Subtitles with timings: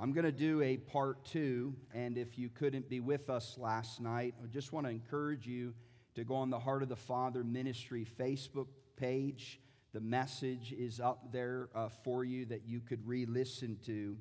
[0.00, 4.00] I'm going to do a part two, and if you couldn't be with us last
[4.00, 5.74] night, I just want to encourage you
[6.14, 9.58] to go on the Heart of the Father Ministry Facebook page.
[9.92, 14.16] The message is up there uh, for you that you could re listen to.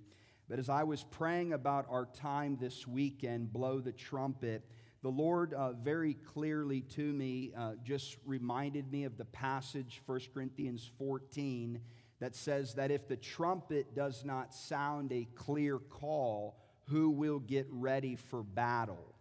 [0.50, 4.64] But as I was praying about our time this weekend, Blow the Trumpet,
[5.04, 10.22] the Lord uh, very clearly to me uh, just reminded me of the passage, 1
[10.34, 11.80] Corinthians 14
[12.20, 16.58] that says that if the trumpet does not sound a clear call,
[16.90, 19.14] who will get ready for battle?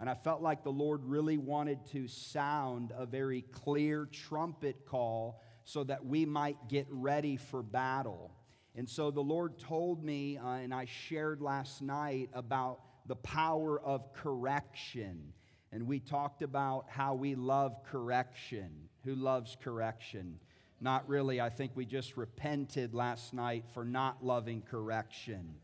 [0.00, 5.40] And I felt like the Lord really wanted to sound a very clear trumpet call
[5.64, 8.32] so that we might get ready for battle.
[8.74, 13.80] And so the Lord told me, uh, and I shared last night about the power
[13.80, 15.32] of correction.
[15.70, 18.70] And we talked about how we love correction.
[19.04, 20.38] Who loves correction?
[20.82, 21.40] Not really.
[21.40, 25.54] I think we just repented last night for not loving correction.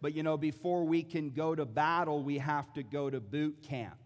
[0.00, 3.62] But you know, before we can go to battle, we have to go to boot
[3.62, 3.96] camp.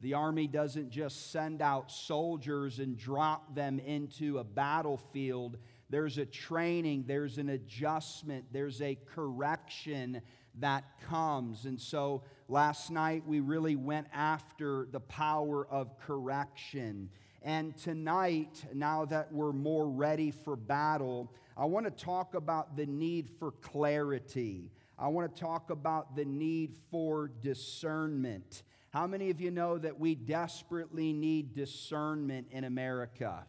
[0.00, 5.58] The army doesn't just send out soldiers and drop them into a battlefield.
[5.90, 10.22] There's a training, there's an adjustment, there's a correction
[10.60, 11.64] that comes.
[11.64, 17.10] And so last night we really went after the power of correction.
[17.42, 22.84] And tonight, now that we're more ready for battle, I want to talk about the
[22.84, 24.70] need for clarity.
[24.98, 28.62] I want to talk about the need for discernment.
[28.90, 33.46] How many of you know that we desperately need discernment in America?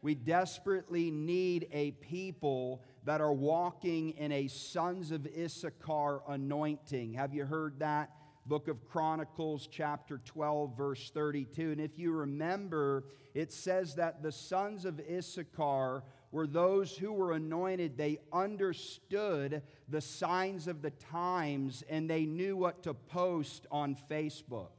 [0.00, 7.14] We desperately need a people that are walking in a sons of Issachar anointing.
[7.14, 8.10] Have you heard that?
[8.46, 11.72] Book of Chronicles, chapter 12, verse 32.
[11.72, 17.32] And if you remember, it says that the sons of Issachar were those who were
[17.32, 17.96] anointed.
[17.96, 24.70] They understood the signs of the times and they knew what to post on Facebook.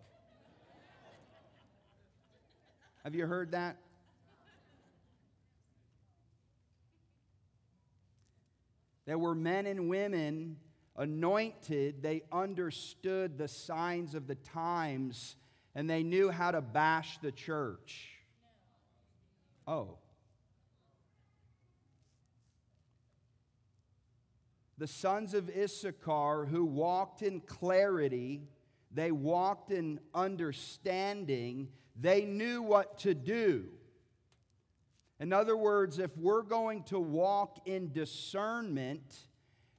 [3.03, 3.77] Have you heard that?
[9.05, 10.58] There were men and women
[10.95, 15.36] anointed, they understood the signs of the times
[15.76, 18.10] and they knew how to bash the church.
[19.67, 19.98] Oh.
[24.78, 28.42] The sons of Issachar who walked in clarity,
[28.92, 31.70] they walked in understanding,
[32.00, 33.66] they knew what to do.
[35.20, 39.17] In other words, if we're going to walk in discernment,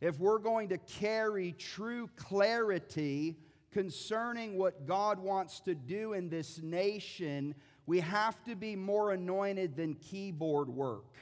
[0.01, 3.37] if we're going to carry true clarity
[3.71, 7.55] concerning what God wants to do in this nation,
[7.87, 11.17] we have to be more anointed than keyboard work.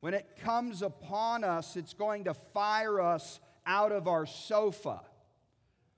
[0.00, 5.00] When it comes upon us, it's going to fire us out of our sofa.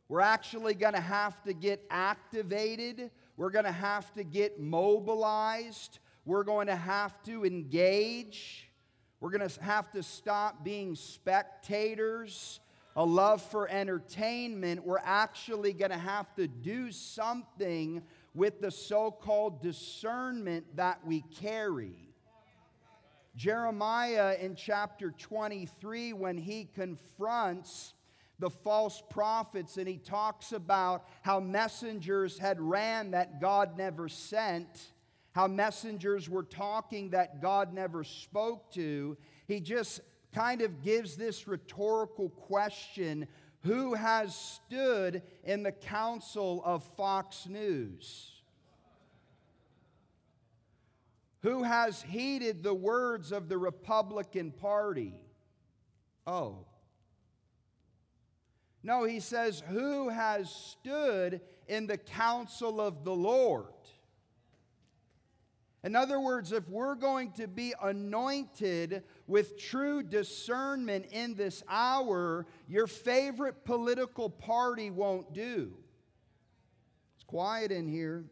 [0.08, 3.10] We're actually going to have to get activated.
[3.36, 5.98] We're going to have to get mobilized.
[6.24, 8.69] We're going to have to engage.
[9.20, 12.58] We're going to have to stop being spectators,
[12.96, 14.82] a love for entertainment.
[14.82, 21.22] We're actually going to have to do something with the so called discernment that we
[21.38, 22.08] carry.
[23.36, 27.92] Jeremiah in chapter 23, when he confronts
[28.38, 34.89] the false prophets and he talks about how messengers had ran that God never sent
[35.32, 39.16] how messengers were talking that God never spoke to.
[39.46, 40.00] He just
[40.34, 43.26] kind of gives this rhetorical question
[43.62, 48.32] Who has stood in the council of Fox News?
[51.42, 55.14] Who has heeded the words of the Republican Party?
[56.26, 56.66] Oh.
[58.82, 63.72] No, he says, Who has stood in the council of the Lord?
[65.82, 72.46] In other words, if we're going to be anointed with true discernment in this hour,
[72.68, 75.72] your favorite political party won't do.
[77.16, 78.24] It's quiet in here.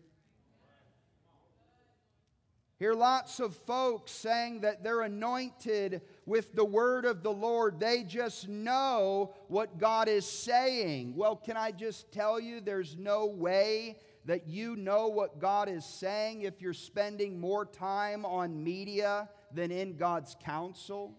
[2.78, 7.80] Hear lots of folks saying that they're anointed with the word of the Lord.
[7.80, 11.14] They just know what God is saying.
[11.16, 15.84] Well, can I just tell you there's no way that you know what God is
[15.84, 21.14] saying if you're spending more time on media than in God's counsel?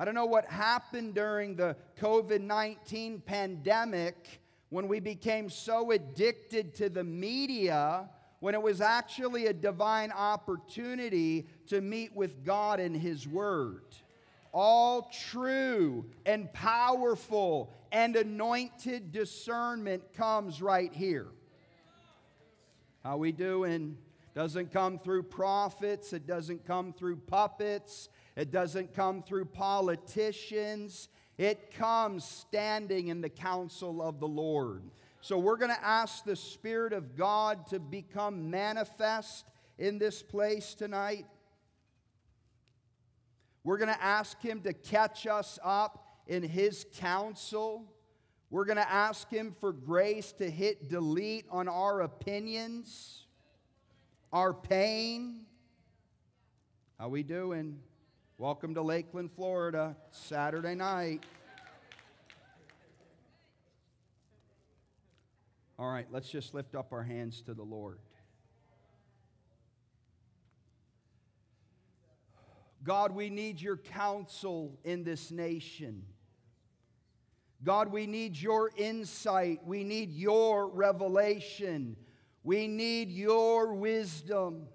[0.00, 4.40] I don't know what happened during the COVID 19 pandemic
[4.70, 8.08] when we became so addicted to the media.
[8.38, 13.84] when it was actually a divine opportunity to meet with God in His Word.
[14.54, 21.28] All true and powerful and anointed discernment comes right here.
[23.02, 23.96] How we doing?
[24.34, 31.08] Doesn't come through prophets, it doesn't come through puppets, it doesn't come through politicians.
[31.40, 34.82] It comes standing in the counsel of the Lord.
[35.22, 39.46] So we're going to ask the Spirit of God to become manifest
[39.78, 41.24] in this place tonight.
[43.64, 47.92] We're going to ask Him to catch us up in His counsel.
[48.50, 53.24] We're going to ask Him for grace to hit delete on our opinions,
[54.32, 55.40] our pain.
[57.00, 57.80] How we doing?
[58.38, 61.24] Welcome to Lakeland, Florida, Saturday night.
[65.76, 67.98] All right, let's just lift up our hands to the Lord.
[72.84, 76.04] God, we need your counsel in this nation.
[77.62, 79.60] God, we need your insight.
[79.64, 81.96] We need your revelation.
[82.42, 84.66] We need your wisdom.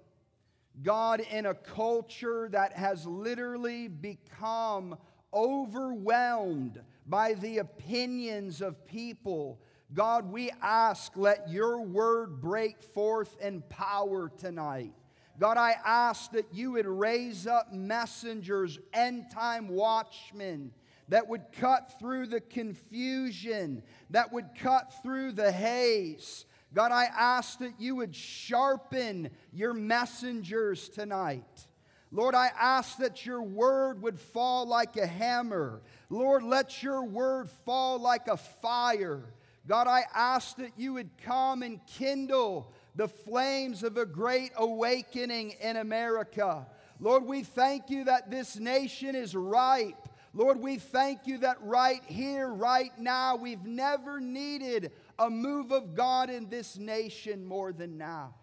[0.82, 4.96] God, in a culture that has literally become
[5.34, 9.60] overwhelmed by the opinions of people,
[9.92, 14.92] God, we ask, let your word break forth in power tonight.
[15.38, 20.70] God, I ask that you would raise up messengers, end time watchmen
[21.08, 26.44] that would cut through the confusion, that would cut through the haze.
[26.74, 31.66] God, I ask that you would sharpen your messengers tonight.
[32.12, 35.82] Lord, I ask that your word would fall like a hammer.
[36.08, 39.22] Lord, let your word fall like a fire.
[39.66, 45.54] God, I ask that you would come and kindle the flames of a great awakening
[45.60, 46.66] in America.
[47.00, 50.08] Lord, we thank you that this nation is ripe.
[50.36, 55.94] Lord, we thank you that right here, right now, we've never needed a move of
[55.94, 58.34] God in this nation more than now.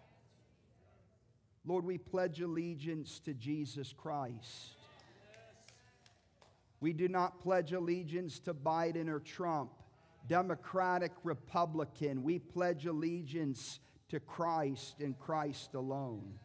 [1.64, 4.74] Lord, we pledge allegiance to Jesus Christ.
[6.80, 9.70] We do not pledge allegiance to Biden or Trump.
[10.26, 12.24] Democratic, Republican.
[12.24, 16.40] We pledge allegiance to Christ and Christ alone.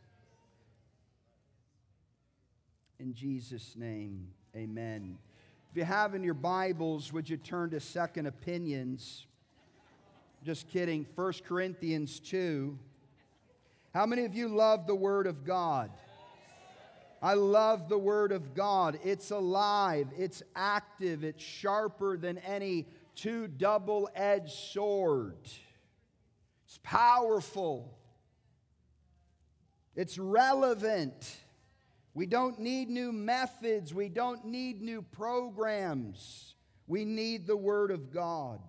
[2.99, 5.17] In Jesus' name, amen.
[5.71, 9.27] If you have in your Bibles, would you turn to Second Opinions?
[10.43, 11.05] Just kidding.
[11.13, 12.75] 1 Corinthians 2.
[13.93, 15.91] How many of you love the Word of God?
[17.21, 18.97] I love the Word of God.
[19.03, 25.37] It's alive, it's active, it's sharper than any two double edged sword.
[26.65, 27.95] It's powerful,
[29.95, 31.37] it's relevant.
[32.13, 36.55] We don't need new methods, we don't need new programs.
[36.87, 38.59] We need the Word of God.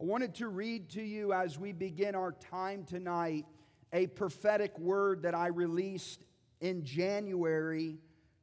[0.00, 3.46] I wanted to read to you as we begin our time tonight
[3.92, 6.24] a prophetic word that I released
[6.60, 7.98] in January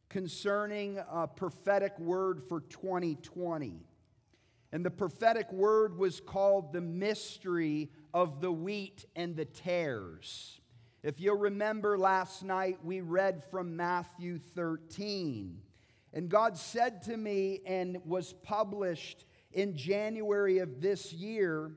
[0.07, 3.81] concerning a prophetic word for 2020.
[4.71, 10.59] And the prophetic word was called the mystery of the wheat and the tares.
[11.01, 15.61] If you'll remember last night, we read from Matthew 13.
[16.13, 21.71] And God said to me, and was published in January of this year,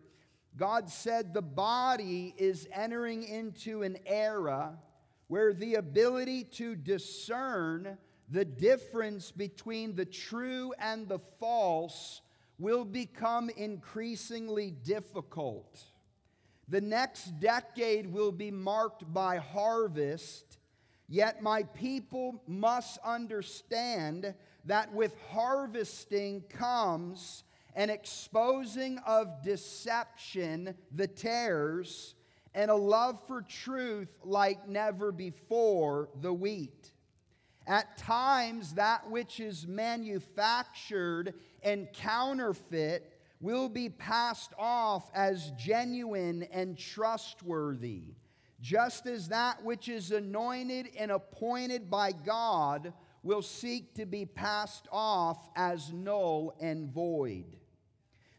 [0.57, 4.78] God said the body is entering into an era
[5.28, 7.97] where the ability to discern
[8.28, 12.23] the difference between the true and the false
[12.59, 15.83] will become increasingly difficult.
[16.73, 20.57] The next decade will be marked by harvest,
[21.07, 32.14] yet my people must understand that with harvesting comes an exposing of deception, the tares,
[32.55, 36.93] and a love for truth like never before, the wheat.
[37.67, 43.12] At times, that which is manufactured and counterfeit
[43.42, 48.04] will be passed off as genuine and trustworthy,
[48.61, 52.92] just as that which is anointed and appointed by God
[53.25, 57.56] will seek to be passed off as null and void.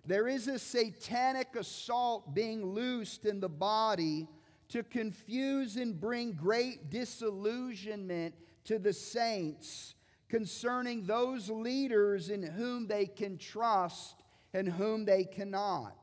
[0.05, 4.27] There is a satanic assault being loosed in the body
[4.69, 9.95] to confuse and bring great disillusionment to the saints
[10.29, 14.22] concerning those leaders in whom they can trust
[14.53, 15.95] and whom they cannot.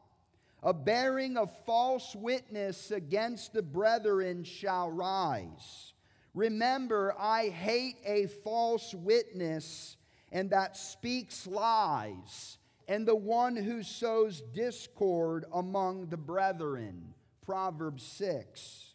[0.63, 5.95] a bearing of false witness against the brethren shall rise.
[6.35, 9.97] Remember, I hate a false witness
[10.33, 17.15] and that speaks lies, and the one who sows discord among the brethren.
[17.45, 18.95] Proverbs 6.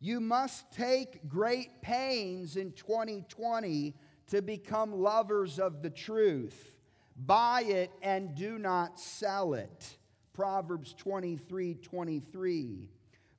[0.00, 3.94] You must take great pains in 2020
[4.28, 6.71] to become lovers of the truth.
[7.16, 9.96] Buy it and do not sell it.
[10.32, 12.88] Proverbs 23 23.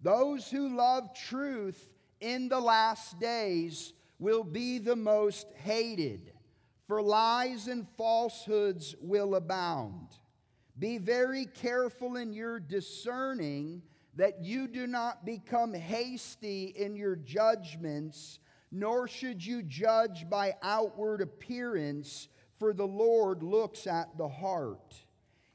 [0.01, 1.89] Those who love truth
[2.19, 6.31] in the last days will be the most hated,
[6.87, 10.07] for lies and falsehoods will abound.
[10.79, 13.81] Be very careful in your discerning
[14.15, 18.39] that you do not become hasty in your judgments,
[18.71, 22.27] nor should you judge by outward appearance,
[22.63, 24.95] for the Lord looks at the heart.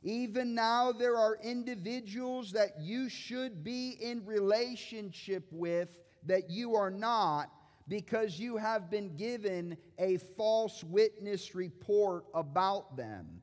[0.03, 5.89] Even now, there are individuals that you should be in relationship with
[6.27, 7.51] that you are not
[7.89, 13.41] because you have been given a false witness report about them.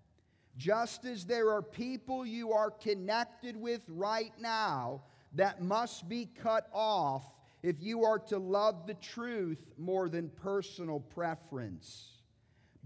[0.57, 5.01] Just as there are people you are connected with right now
[5.34, 7.25] that must be cut off
[7.63, 12.14] if you are to love the truth more than personal preference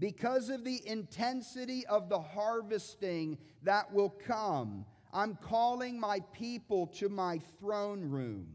[0.00, 7.10] because of the intensity of the harvesting that will come, I'm calling my people to
[7.10, 8.48] my throne room.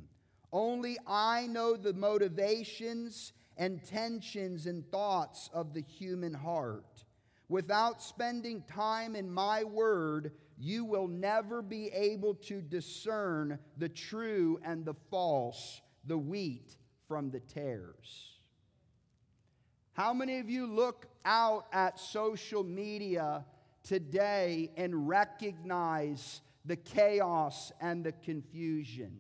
[0.52, 7.06] Only I know the motivations and tensions and thoughts of the human heart.
[7.48, 14.60] Without spending time in my word, you will never be able to discern the true
[14.64, 16.76] and the false, the wheat
[17.08, 18.40] from the tares.
[19.94, 23.44] How many of you look out at social media
[23.84, 29.18] today and recognize the chaos and the confusion?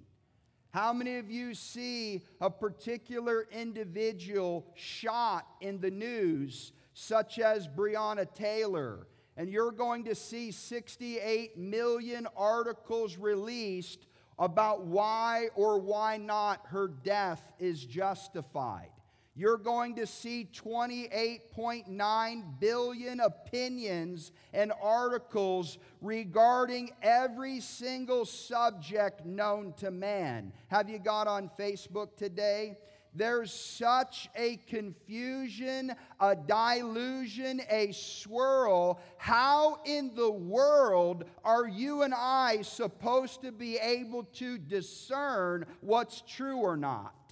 [0.71, 8.31] How many of you see a particular individual shot in the news, such as Breonna
[8.33, 9.07] Taylor?
[9.37, 14.07] And you're going to see 68 million articles released
[14.37, 18.89] about why or why not her death is justified
[19.35, 29.91] you're going to see 28.9 billion opinions and articles regarding every single subject known to
[29.91, 30.53] man.
[30.69, 32.77] Have you got on Facebook today?
[33.13, 38.99] There's such a confusion, a delusion, a swirl.
[39.17, 46.23] How in the world are you and I supposed to be able to discern what's
[46.27, 47.24] true or not?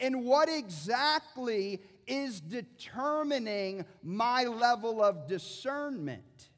[0.00, 6.48] And what exactly is determining my level of discernment?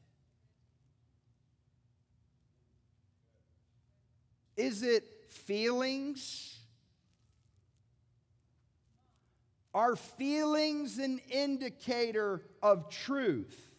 [4.55, 6.59] Is it feelings?
[9.73, 13.70] Are feelings an indicator of truth?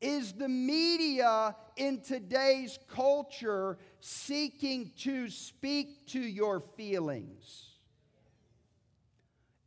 [0.00, 7.66] Is the media in today's culture seeking to speak to your feelings?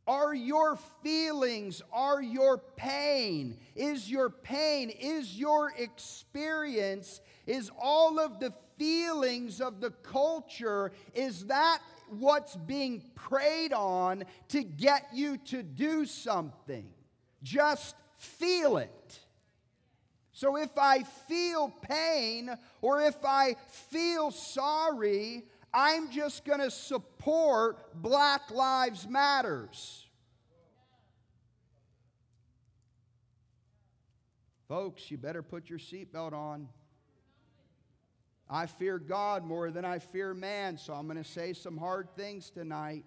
[0.06, 8.40] Are your feelings, are your pain, is your pain, is your experience, is all of
[8.40, 15.62] the feelings of the culture, is that what's being preyed on to get you to
[15.62, 16.88] do something?
[17.42, 19.20] Just feel it.
[20.40, 23.56] So if I feel pain or if I
[23.90, 25.44] feel sorry,
[25.74, 30.06] I'm just going to support Black Lives Matters.
[34.66, 36.68] Folks, you better put your seatbelt on.
[38.48, 42.08] I fear God more than I fear man, so I'm going to say some hard
[42.16, 43.04] things tonight.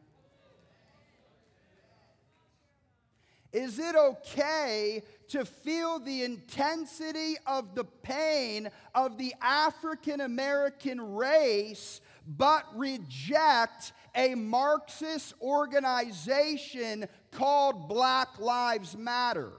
[3.54, 12.02] Is it okay to feel the intensity of the pain of the African American race,
[12.28, 19.54] but reject a Marxist organization called Black Lives Matter?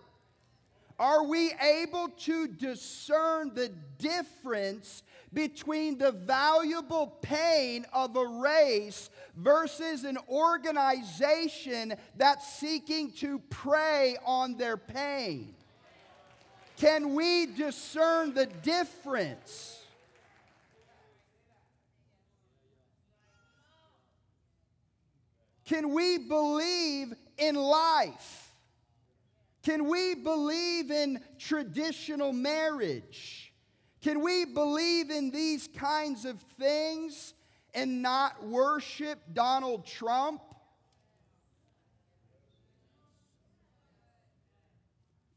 [0.97, 5.03] Are we able to discern the difference
[5.33, 14.57] between the valuable pain of a race versus an organization that's seeking to prey on
[14.57, 15.57] their pain?
[16.77, 19.81] Can we discern the difference?
[25.65, 28.53] Can we believe in life?
[29.63, 33.53] Can we believe in traditional marriage?
[34.03, 37.33] Can we believe in these kinds of things
[37.73, 40.43] and not worship Donald Trump?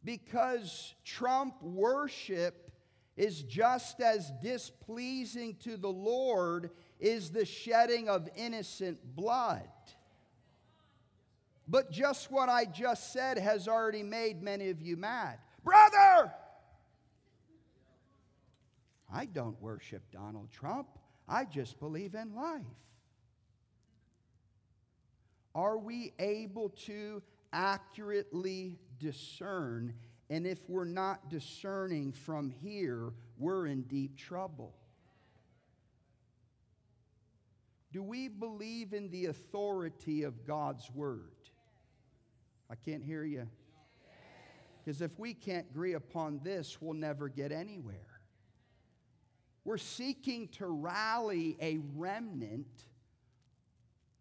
[0.08, 2.72] Because Trump worship
[3.18, 9.68] is just as displeasing to the Lord is the shedding of innocent blood.
[11.68, 15.40] But just what I just said has already made many of you mad.
[15.62, 16.32] Brother!
[19.14, 20.88] I don't worship Donald Trump.
[21.28, 22.62] I just believe in life.
[25.54, 27.22] Are we able to
[27.58, 29.94] accurately discern?
[30.30, 34.74] And if we're not discerning from here, we're in deep trouble.
[37.92, 41.32] Do we believe in the authority of God's word?
[42.70, 43.48] I can't hear you.
[44.84, 48.22] Because if we can't agree upon this, we'll never get anywhere.
[49.66, 52.86] We're seeking to rally a remnant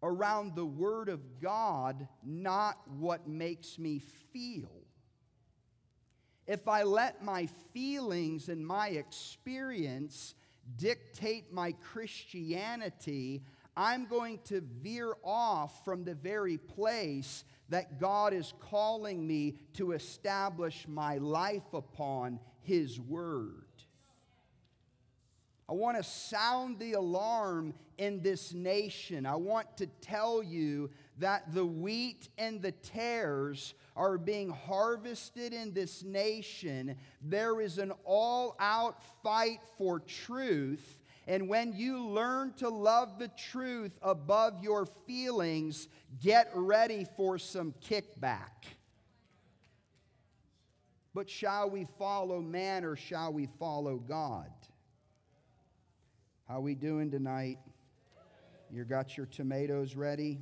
[0.03, 3.99] around the Word of God, not what makes me
[4.31, 4.69] feel.
[6.45, 10.35] If I let my feelings and my experience
[10.77, 13.43] dictate my Christianity,
[13.75, 19.91] I'm going to veer off from the very place that God is calling me to
[19.91, 23.66] establish my life upon His Word.
[25.69, 29.25] I want to sound the alarm in this nation.
[29.25, 35.73] I want to tell you that the wheat and the tares are being harvested in
[35.73, 36.95] this nation.
[37.21, 40.99] There is an all out fight for truth.
[41.27, 45.89] And when you learn to love the truth above your feelings,
[46.21, 48.63] get ready for some kickback.
[51.13, 54.49] But shall we follow man or shall we follow God?
[56.49, 57.59] How we doing tonight?
[58.71, 60.39] You got your tomatoes ready?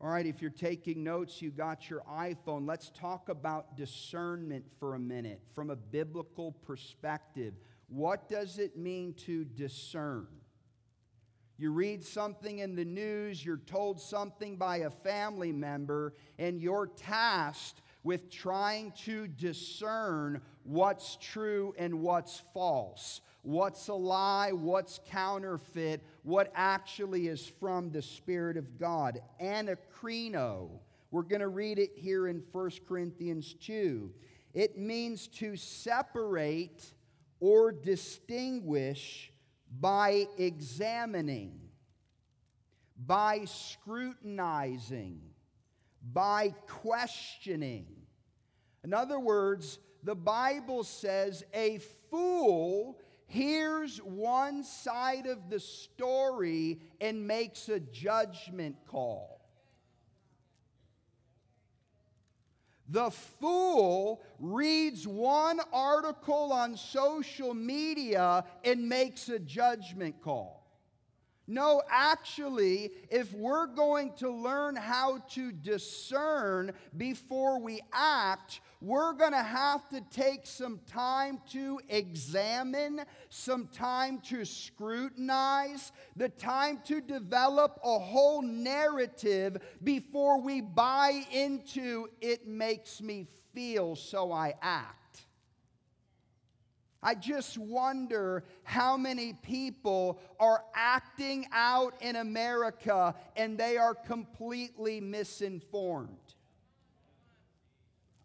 [0.00, 2.68] All right, if you're taking notes, you got your iPhone.
[2.68, 7.54] Let's talk about discernment for a minute from a biblical perspective.
[7.88, 10.28] What does it mean to discern?
[11.58, 16.86] You read something in the news, you're told something by a family member, and you're
[16.86, 26.02] tasked with trying to discern what's true and what's false, what's a lie, what's counterfeit,
[26.22, 29.20] what actually is from the Spirit of God.
[29.40, 30.70] Anakrino.
[31.10, 34.10] We're going to read it here in 1 Corinthians 2.
[34.54, 36.94] It means to separate
[37.40, 39.32] or distinguish
[39.80, 41.58] by examining,
[43.06, 45.20] by scrutinizing,
[46.12, 47.86] by questioning.
[48.84, 51.78] In other words, the Bible says a
[52.10, 59.40] fool hears one side of the story and makes a judgment call.
[62.88, 70.61] The fool reads one article on social media and makes a judgment call.
[71.48, 79.32] No, actually, if we're going to learn how to discern before we act, we're going
[79.32, 87.00] to have to take some time to examine, some time to scrutinize, the time to
[87.00, 95.01] develop a whole narrative before we buy into it makes me feel, so I act.
[97.02, 105.00] I just wonder how many people are acting out in America and they are completely
[105.00, 106.16] misinformed.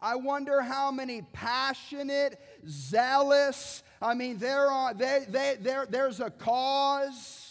[0.00, 6.30] I wonder how many passionate, zealous, I mean, there are, they, they, there, there's a
[6.30, 7.46] cause.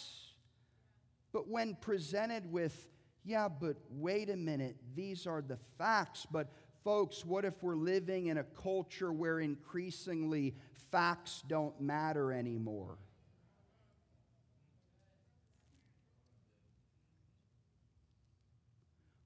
[1.32, 2.88] But when presented with,
[3.24, 6.26] yeah, but wait a minute, these are the facts.
[6.30, 6.50] But
[6.84, 10.54] folks, what if we're living in a culture where increasingly
[10.90, 12.98] facts don't matter anymore.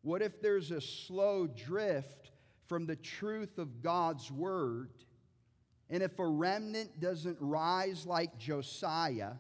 [0.03, 2.33] What if there's a slow drift
[2.67, 4.91] from the truth of God's word?
[5.89, 9.35] And if a remnant doesn't rise like Josiah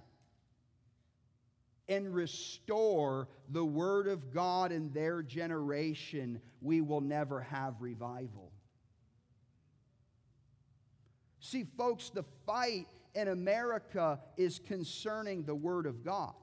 [1.88, 8.51] and restore the word of God in their generation, we will never have revival.
[11.42, 16.34] See, folks, the fight in America is concerning the Word of God.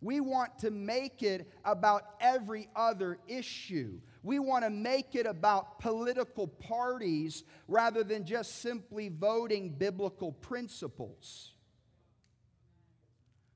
[0.00, 4.00] We want to make it about every other issue.
[4.24, 11.52] We want to make it about political parties rather than just simply voting biblical principles.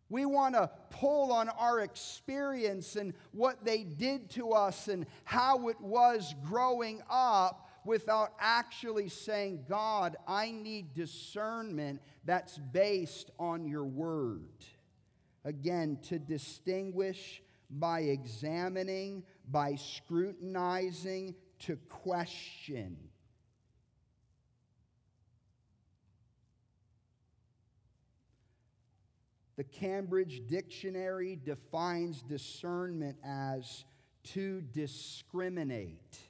[0.09, 5.69] We want to pull on our experience and what they did to us and how
[5.69, 13.85] it was growing up without actually saying, God, I need discernment that's based on your
[13.85, 14.65] word.
[15.45, 22.97] Again, to distinguish by examining, by scrutinizing, to question.
[29.57, 33.85] The Cambridge Dictionary defines discernment as
[34.33, 36.30] to discriminate,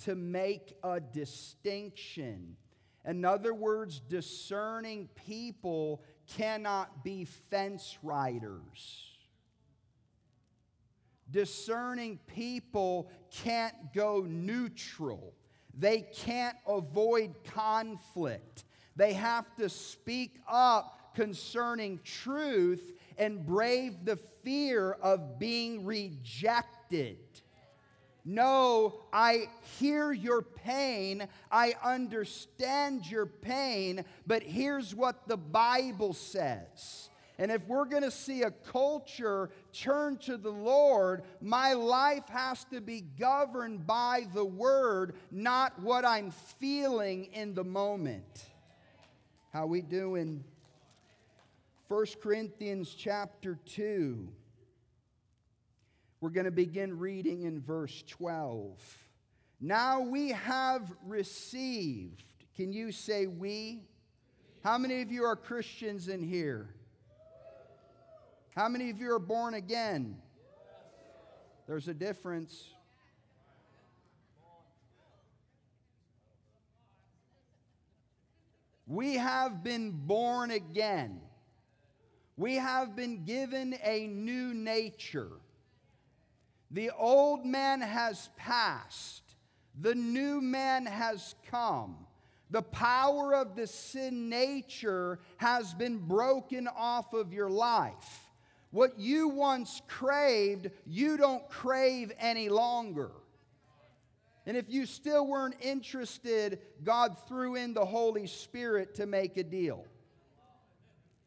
[0.00, 2.56] to make a distinction.
[3.04, 6.02] In other words, discerning people
[6.36, 9.06] cannot be fence riders.
[11.30, 15.32] Discerning people can't go neutral.
[15.78, 18.64] They can't avoid conflict.
[18.96, 27.18] They have to speak up concerning truth and brave the fear of being rejected.
[28.24, 31.26] No, I hear your pain.
[31.50, 34.04] I understand your pain.
[34.26, 37.08] But here's what the Bible says.
[37.38, 42.64] And if we're going to see a culture turn to the Lord, my life has
[42.64, 48.44] to be governed by the word, not what I'm feeling in the moment.
[49.54, 50.44] How we doing?
[51.88, 54.28] 1 Corinthians chapter 2.
[56.20, 58.78] We're going to begin reading in verse 12.
[59.60, 62.24] Now we have received.
[62.56, 63.84] Can you say we?
[64.62, 66.68] How many of you are Christians in here?
[68.54, 70.18] How many of you are born again?
[71.66, 72.64] There's a difference.
[78.86, 81.20] We have been born again.
[82.36, 85.30] We have been given a new nature.
[86.70, 89.22] The old man has passed,
[89.80, 92.06] the new man has come.
[92.50, 98.24] The power of the sin nature has been broken off of your life.
[98.72, 103.10] What you once craved, you don't crave any longer.
[104.46, 109.44] And if you still weren't interested, God threw in the Holy Spirit to make a
[109.44, 109.86] deal.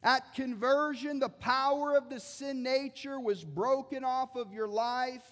[0.04, 5.24] At conversion, the power of the sin nature was broken off of your life.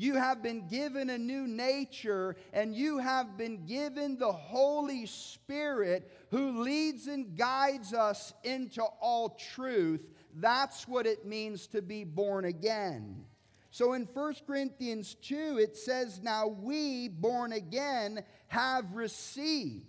[0.00, 6.10] You have been given a new nature, and you have been given the Holy Spirit
[6.30, 10.00] who leads and guides us into all truth.
[10.36, 13.26] That's what it means to be born again.
[13.70, 19.84] So in 1 Corinthians 2, it says, Now we, born again, have received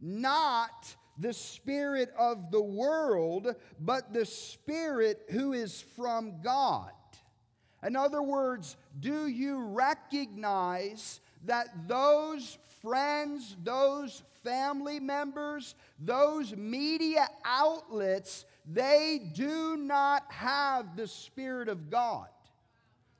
[0.00, 6.90] not the Spirit of the world, but the Spirit who is from God.
[7.84, 18.44] In other words, do you recognize that those friends, those family members, those media outlets,
[18.66, 22.28] they do not have the Spirit of God?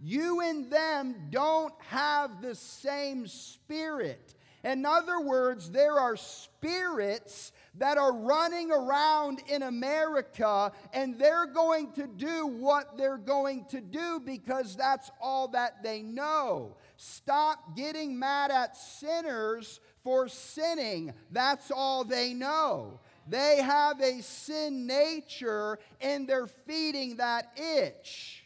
[0.01, 4.35] You and them don't have the same spirit.
[4.62, 11.93] In other words, there are spirits that are running around in America and they're going
[11.93, 16.77] to do what they're going to do because that's all that they know.
[16.97, 21.12] Stop getting mad at sinners for sinning.
[21.31, 23.01] That's all they know.
[23.29, 28.45] They have a sin nature and they're feeding that itch.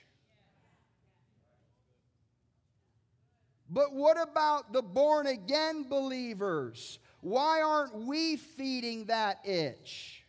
[3.69, 6.99] But what about the born again believers?
[7.20, 10.19] Why aren't we feeding that itch?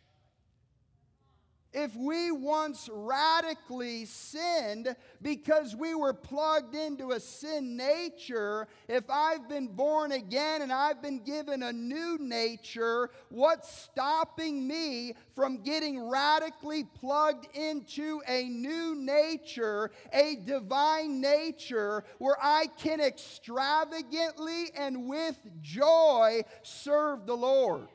[1.74, 9.48] If we once radically sinned because we were plugged into a sin nature, if I've
[9.48, 16.10] been born again and I've been given a new nature, what's stopping me from getting
[16.10, 25.38] radically plugged into a new nature, a divine nature, where I can extravagantly and with
[25.62, 27.88] joy serve the Lord?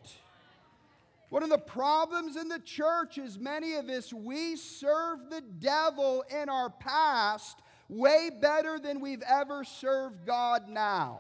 [1.30, 6.24] One of the problems in the church is many of us, we serve the devil
[6.30, 7.60] in our past
[7.90, 11.20] way better than we've ever served God now.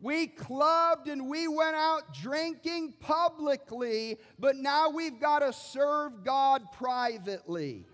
[0.00, 6.62] We clubbed and we went out drinking publicly, but now we've got to serve God
[6.72, 7.86] privately.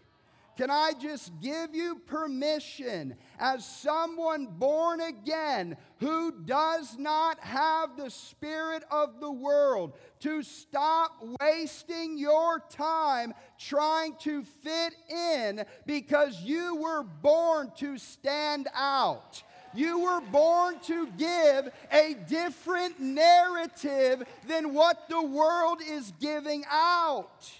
[0.56, 8.10] Can I just give you permission as someone born again who does not have the
[8.10, 16.76] spirit of the world to stop wasting your time trying to fit in because you
[16.76, 19.42] were born to stand out?
[19.72, 27.50] You were born to give a different narrative than what the world is giving out.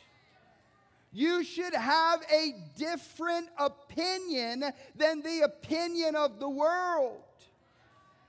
[1.13, 7.23] You should have a different opinion than the opinion of the world.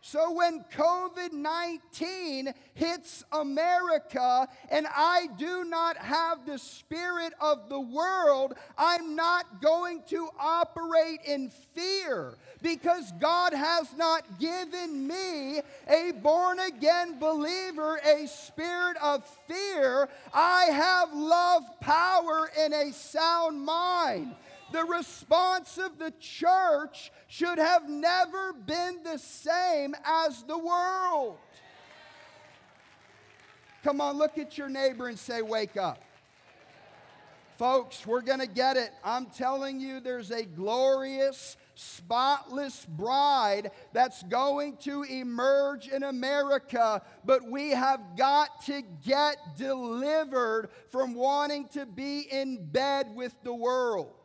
[0.03, 7.79] So when COVID 19 hits America and I do not have the spirit of the
[7.79, 12.33] world, I'm not going to operate in fear
[12.63, 20.09] because God has not given me, a born again believer, a spirit of fear.
[20.33, 24.35] I have love, power, and a sound mind.
[24.71, 31.37] The response of the church should have never been the same as the world.
[33.83, 36.01] Come on, look at your neighbor and say, Wake up.
[37.57, 38.91] Folks, we're going to get it.
[39.03, 47.43] I'm telling you, there's a glorious, spotless bride that's going to emerge in America, but
[47.43, 54.20] we have got to get delivered from wanting to be in bed with the world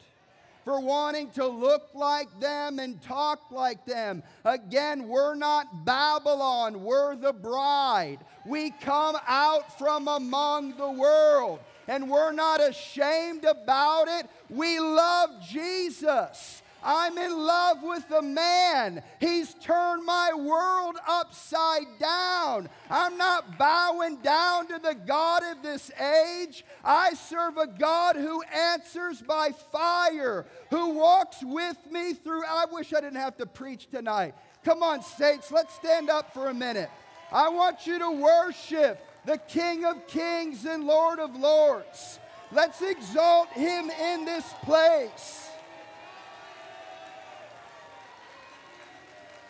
[0.67, 4.21] for wanting to look like them and talk like them.
[4.45, 8.19] Again, we're not Babylon, we're the bride.
[8.45, 14.29] We come out from among the world and we're not ashamed about it.
[14.51, 16.63] We love Jesus.
[16.87, 19.03] I'm in love with the man.
[19.19, 22.69] He's turned my world upside down.
[22.89, 26.65] I'm not bowing down to the God of this age.
[26.85, 32.45] I serve a God who answers by fire, who walks with me through.
[32.45, 34.37] I wish I didn't have to preach tonight.
[34.65, 36.91] Come on, saints, let's stand up for a minute.
[37.33, 42.21] I want you to worship the King of Kings and Lord of Lords.
[42.53, 45.46] Let's exalt him in this place.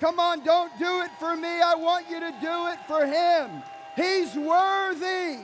[0.00, 1.48] Come on, don't do it for me.
[1.48, 3.62] I want you to do it for him.
[3.96, 5.38] He's worthy.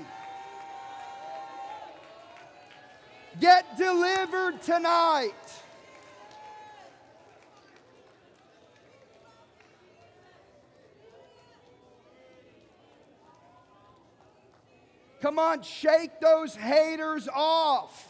[3.41, 5.33] Get delivered tonight.
[15.23, 18.09] Come on, shake those haters off.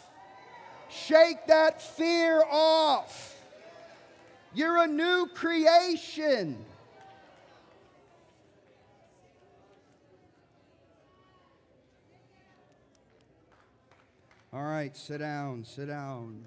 [0.89, 3.32] Shake that fear off.
[4.55, 6.63] You're a new creation.
[14.53, 16.45] All right, sit down, sit down.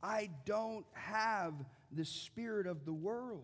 [0.00, 1.54] I don't have
[1.90, 3.40] the spirit of the world.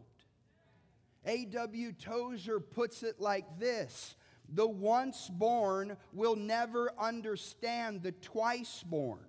[1.26, 1.92] A.W.
[1.92, 4.14] Tozer puts it like this
[4.54, 9.20] the once born will never understand the twice born.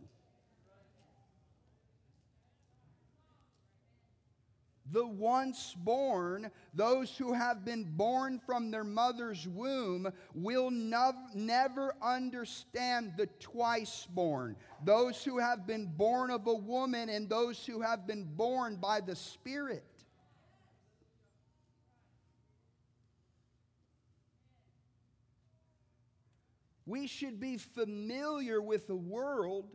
[4.92, 13.14] The once born, those who have been born from their mother's womb, will never understand
[13.16, 14.58] the twice born.
[14.84, 19.00] Those who have been born of a woman and those who have been born by
[19.00, 19.86] the Spirit.
[26.92, 29.70] We should be familiar with a world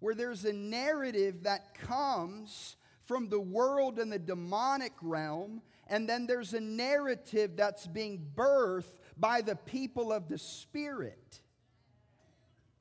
[0.00, 6.26] where there's a narrative that comes from the world and the demonic realm, and then
[6.26, 11.38] there's a narrative that's being birthed by the people of the Spirit.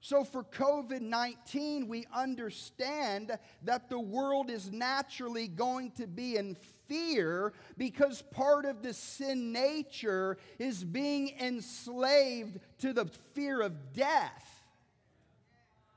[0.08, 6.56] So, for COVID 19, we understand that the world is naturally going to be in
[6.88, 14.58] fear because part of the sin nature is being enslaved to the fear of death.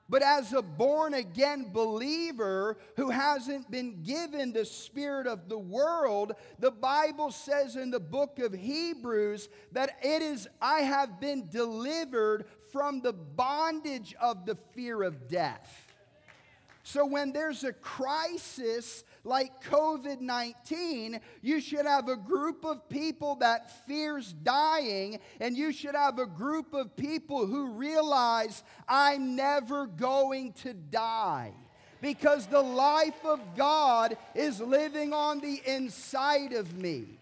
[0.09, 6.33] But as a born again believer who hasn't been given the spirit of the world,
[6.59, 12.47] the Bible says in the book of Hebrews that it is, I have been delivered
[12.73, 15.87] from the bondage of the fear of death.
[16.83, 23.37] So when there's a crisis like COVID 19, you should have a group of people
[23.37, 29.87] that fears dying, and you should have a group of people who realize, I'm never
[29.87, 31.53] going to die.
[32.01, 37.19] because the life of God is living on the inside of me.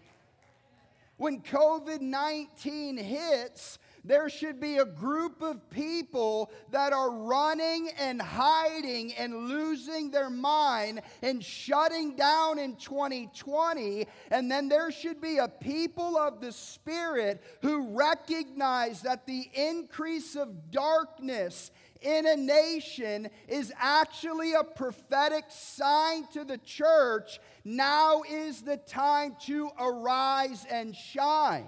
[1.17, 8.21] When COVID 19 hits, there should be a group of people that are running and
[8.21, 14.07] hiding and losing their mind and shutting down in 2020.
[14.31, 20.35] And then there should be a people of the Spirit who recognize that the increase
[20.35, 27.39] of darkness in a nation is actually a prophetic sign to the church.
[27.65, 31.67] Now is the time to arise and shine.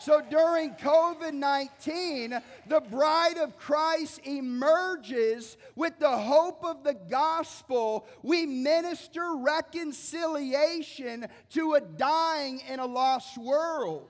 [0.00, 8.06] So during COVID 19, the bride of Christ emerges with the hope of the gospel.
[8.22, 14.08] We minister reconciliation to a dying and a lost world.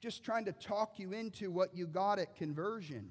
[0.00, 3.10] Just trying to talk you into what you got at conversion.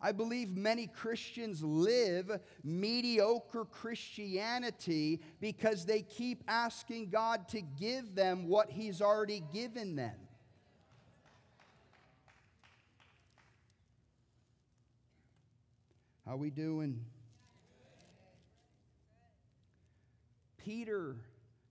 [0.00, 8.46] I believe many Christians live mediocre Christianity because they keep asking God to give them
[8.46, 10.14] what He's already given them.
[16.24, 17.00] How we doing?
[20.58, 21.16] Peter,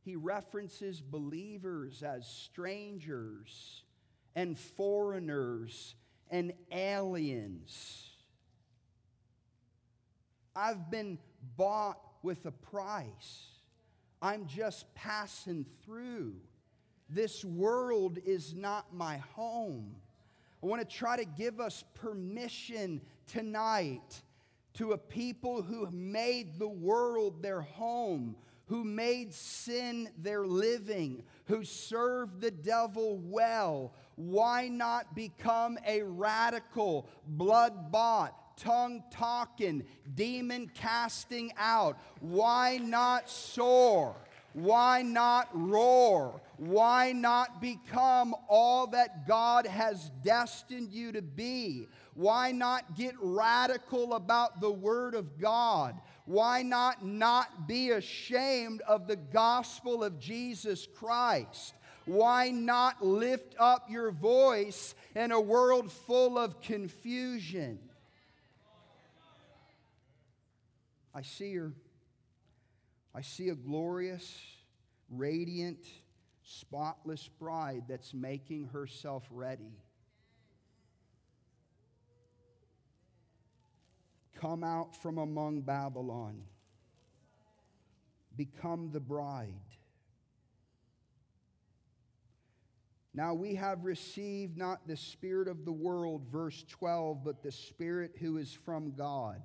[0.03, 3.83] he references believers as strangers
[4.35, 5.93] and foreigners
[6.31, 8.06] and aliens.
[10.57, 11.19] I've been
[11.55, 13.45] bought with a price.
[14.23, 16.33] I'm just passing through.
[17.09, 19.95] This world is not my home.
[20.63, 24.23] I want to try to give us permission tonight
[24.73, 31.63] to a people who made the world their home, who made sin their living, who
[31.63, 33.93] served the devil well.
[34.15, 41.97] Why not become a radical, blood bought, tongue talking, demon casting out.
[42.19, 44.15] Why not soar?
[44.53, 46.41] Why not roar?
[46.57, 51.87] Why not become all that God has destined you to be?
[52.15, 56.01] Why not get radical about the Word of God?
[56.25, 61.75] Why not not be ashamed of the gospel of Jesus Christ?
[62.05, 67.79] Why not lift up your voice in a world full of confusion?
[71.17, 71.73] I see her.
[73.15, 74.39] I see a glorious,
[75.09, 75.83] radiant,
[76.43, 79.79] spotless bride that's making herself ready.
[84.39, 86.43] Come out from among Babylon.
[88.35, 89.55] Become the bride.
[93.15, 98.11] Now we have received not the Spirit of the world, verse 12, but the Spirit
[98.19, 99.41] who is from God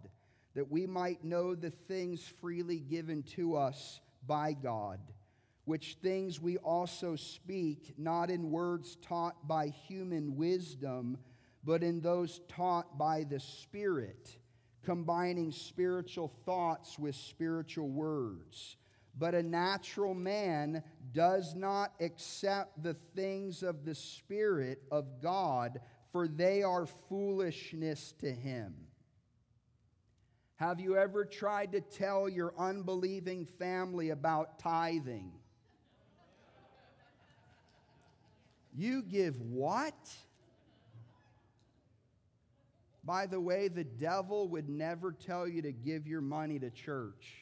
[0.54, 5.00] that we might know the things freely given to us by God,
[5.64, 11.16] which things we also speak, not in words taught by human wisdom,
[11.64, 14.36] but in those taught by the Spirit,
[14.82, 18.76] combining spiritual thoughts with spiritual words.
[19.18, 26.26] But a natural man does not accept the things of the Spirit of God, for
[26.26, 28.74] they are foolishness to him
[30.62, 35.33] have you ever tried to tell your unbelieving family about tithing?
[38.72, 40.09] You give what?
[43.03, 47.35] By the way, the devil would never tell you to give your money to church.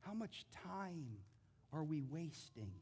[0.00, 1.06] How much time
[1.72, 2.72] are we wasting?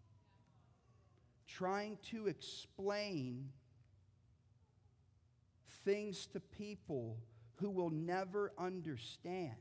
[1.63, 3.49] Trying to explain
[5.85, 7.17] things to people
[7.55, 9.55] who will never understand,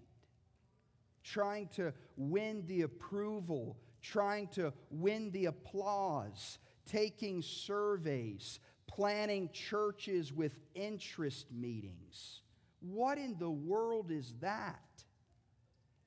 [1.23, 10.57] trying to win the approval, trying to win the applause, taking surveys, planning churches with
[10.73, 12.41] interest meetings.
[12.79, 14.81] What in the world is that?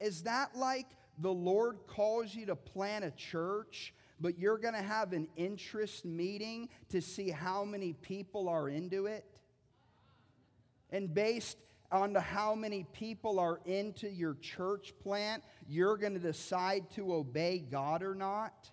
[0.01, 4.83] Is that like the Lord calls you to plant a church but you're going to
[4.83, 9.25] have an interest meeting to see how many people are into it.
[10.91, 11.59] And based
[11.91, 17.59] on how many people are into your church plant, you're going to decide to obey
[17.59, 18.71] God or not.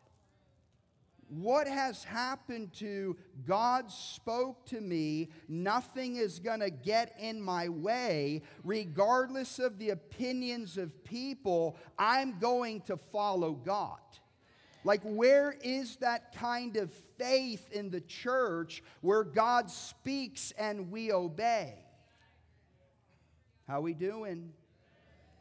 [1.28, 3.16] What has happened to
[3.48, 9.92] God spoke to me, nothing is going to get in my way, regardless of the
[9.92, 14.00] opinions of people, I'm going to follow God.
[14.84, 21.12] Like, where is that kind of faith in the church where God speaks and we
[21.12, 21.76] obey?
[23.68, 24.54] How we doing?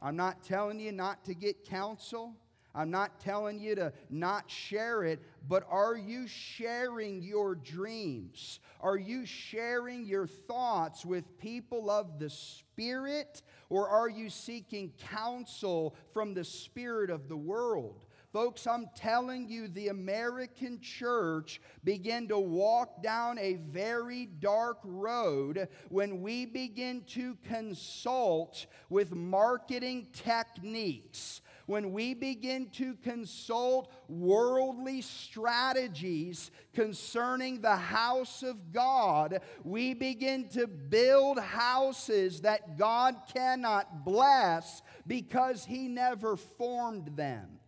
[0.02, 2.34] I'm not telling you not to get counsel.
[2.74, 8.60] I'm not telling you to not share it, but are you sharing your dreams?
[8.80, 13.42] Are you sharing your thoughts with people of the Spirit?
[13.68, 18.04] Or are you seeking counsel from the Spirit of the world?
[18.32, 25.68] Folks, I'm telling you, the American church began to walk down a very dark road
[25.88, 36.50] when we begin to consult with marketing techniques when we begin to consult worldly strategies
[36.74, 45.64] concerning the house of God, we begin to build houses that God cannot bless because
[45.64, 47.59] He never formed them.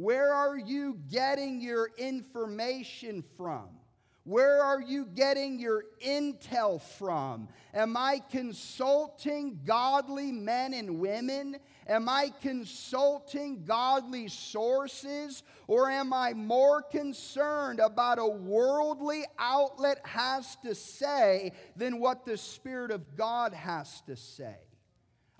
[0.00, 3.68] Where are you getting your information from?
[4.24, 7.48] Where are you getting your intel from?
[7.74, 11.58] Am I consulting godly men and women?
[11.86, 15.42] Am I consulting godly sources?
[15.66, 22.38] Or am I more concerned about a worldly outlet has to say than what the
[22.38, 24.56] Spirit of God has to say?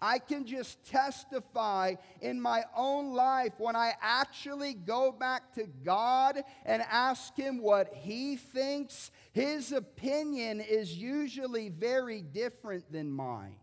[0.00, 6.42] I can just testify in my own life when I actually go back to God
[6.64, 9.10] and ask Him what He thinks.
[9.32, 13.56] His opinion is usually very different than mine.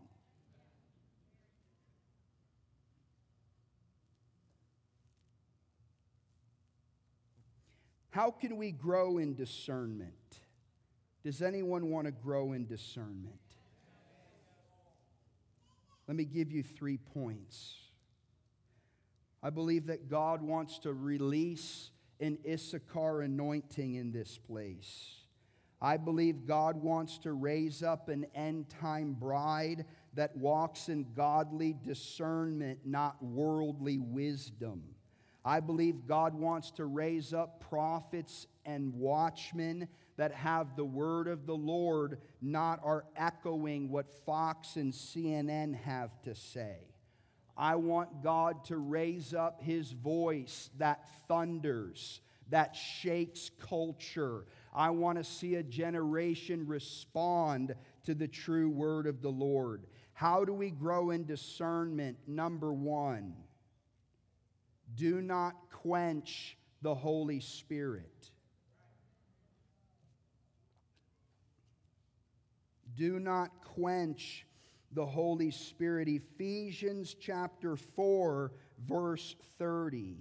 [8.10, 10.12] How can we grow in discernment?
[11.22, 13.38] Does anyone want to grow in discernment?
[16.08, 17.74] Let me give you three points.
[19.42, 25.18] I believe that God wants to release an Issachar anointing in this place.
[25.80, 29.84] I believe God wants to raise up an end time bride
[30.14, 34.82] that walks in godly discernment, not worldly wisdom.
[35.44, 39.88] I believe God wants to raise up prophets and watchmen
[40.18, 46.20] that have the word of the Lord, not are echoing what Fox and CNN have
[46.22, 46.76] to say.
[47.56, 54.44] I want God to raise up his voice that thunders, that shakes culture.
[54.74, 59.86] I want to see a generation respond to the true word of the Lord.
[60.14, 62.18] How do we grow in discernment?
[62.26, 63.34] Number one,
[64.96, 68.30] do not quench the Holy Spirit.
[72.98, 74.44] Do not quench
[74.90, 76.08] the Holy Spirit.
[76.08, 78.50] Ephesians chapter 4,
[78.88, 80.16] verse 30.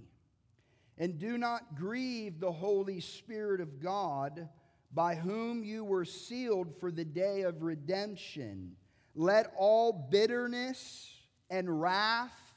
[0.99, 4.47] And do not grieve the Holy Spirit of God,
[4.93, 8.75] by whom you were sealed for the day of redemption.
[9.15, 11.11] Let all bitterness
[11.49, 12.53] and wrath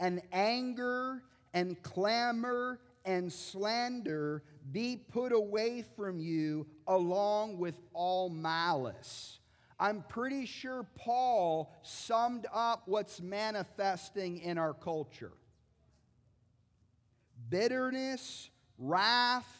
[0.00, 4.42] and anger and clamor and slander
[4.72, 9.37] be put away from you, along with all malice.
[9.80, 15.32] I'm pretty sure Paul summed up what's manifesting in our culture
[17.48, 19.56] bitterness, wrath,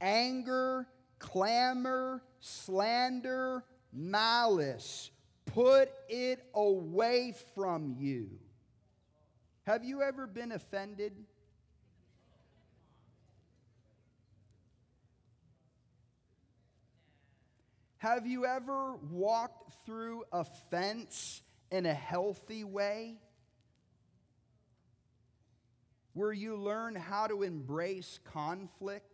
[0.00, 0.86] anger,
[1.18, 5.10] clamor, slander, malice.
[5.46, 8.30] Put it away from you.
[9.64, 11.12] Have you ever been offended?
[18.02, 21.40] Have you ever walked through a fence
[21.70, 23.20] in a healthy way?
[26.12, 29.06] Where you learn how to embrace conflict?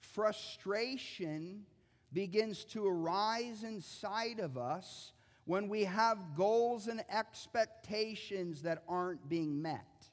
[0.00, 1.64] Frustration
[2.12, 5.12] begins to arise inside of us
[5.44, 10.08] when we have goals and expectations that aren't being met.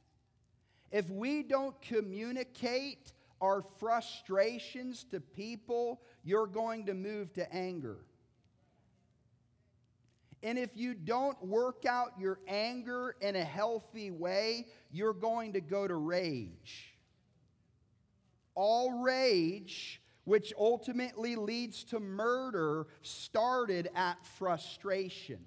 [0.91, 7.97] If we don't communicate our frustrations to people, you're going to move to anger.
[10.41, 15.61] And if you don't work out your anger in a healthy way, you're going to
[15.61, 16.95] go to rage.
[18.55, 25.39] All rage, which ultimately leads to murder, started at frustration.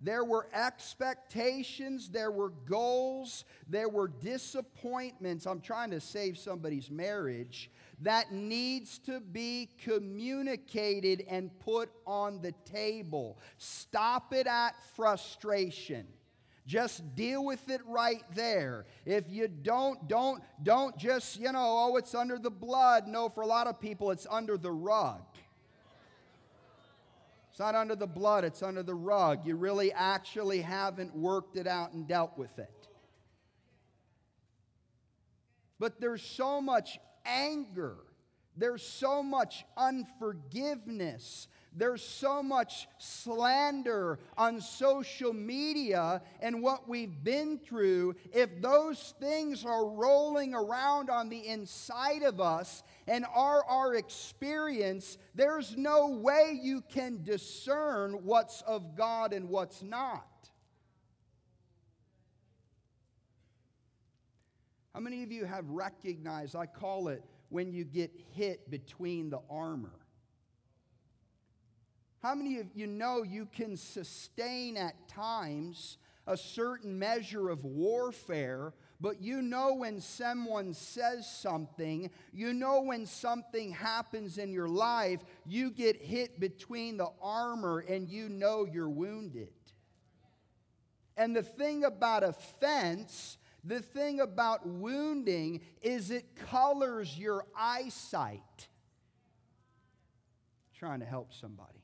[0.00, 5.44] There were expectations, there were goals, there were disappointments.
[5.44, 7.70] I'm trying to save somebody's marriage
[8.02, 13.38] that needs to be communicated and put on the table.
[13.56, 16.06] Stop it at frustration.
[16.68, 18.84] just deal with it right there.
[19.06, 23.08] If you don't, don't, don't just, you know, oh, it's under the blood.
[23.08, 25.22] No, for a lot of people, it's under the rug.
[27.58, 29.44] It's not under the blood, it's under the rug.
[29.44, 32.70] You really actually haven't worked it out and dealt with it.
[35.80, 37.96] But there's so much anger,
[38.56, 47.58] there's so much unforgiveness, there's so much slander on social media and what we've been
[47.58, 48.14] through.
[48.32, 55.16] If those things are rolling around on the inside of us and are our experience,
[55.34, 60.26] there's no way you can discern what's of God and what's not.
[64.92, 69.40] How many of you have recognized, I call it when you get hit between the
[69.48, 69.94] armor?
[72.20, 78.74] How many of you know you can sustain at times a certain measure of warfare,
[79.00, 85.20] but you know when someone says something, you know when something happens in your life,
[85.46, 89.52] you get hit between the armor and you know you're wounded.
[91.16, 98.68] And the thing about offense, the thing about wounding is it colors your eyesight.
[100.74, 101.77] trying to help somebody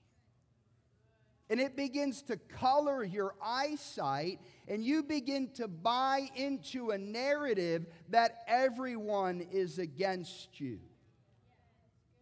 [1.50, 7.86] and it begins to color your eyesight, and you begin to buy into a narrative
[8.08, 10.80] that everyone is against you.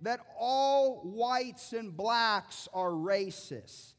[0.01, 3.93] That all whites and blacks are racist.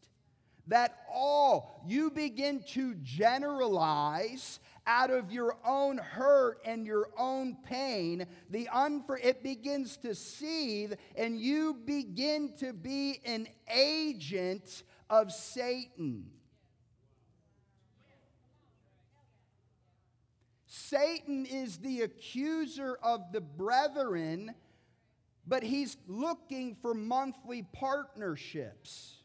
[0.67, 8.25] That all, you begin to generalize out of your own hurt and your own pain,
[8.49, 14.83] the unfor- it begins to seethe, and you begin to be an agent
[15.13, 16.25] of Satan.
[20.65, 24.55] Satan is the accuser of the brethren,
[25.45, 29.17] but he's looking for monthly partnerships.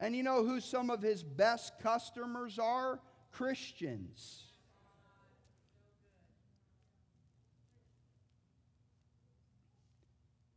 [0.00, 3.00] And you know who some of his best customers are?
[3.32, 4.44] Christians.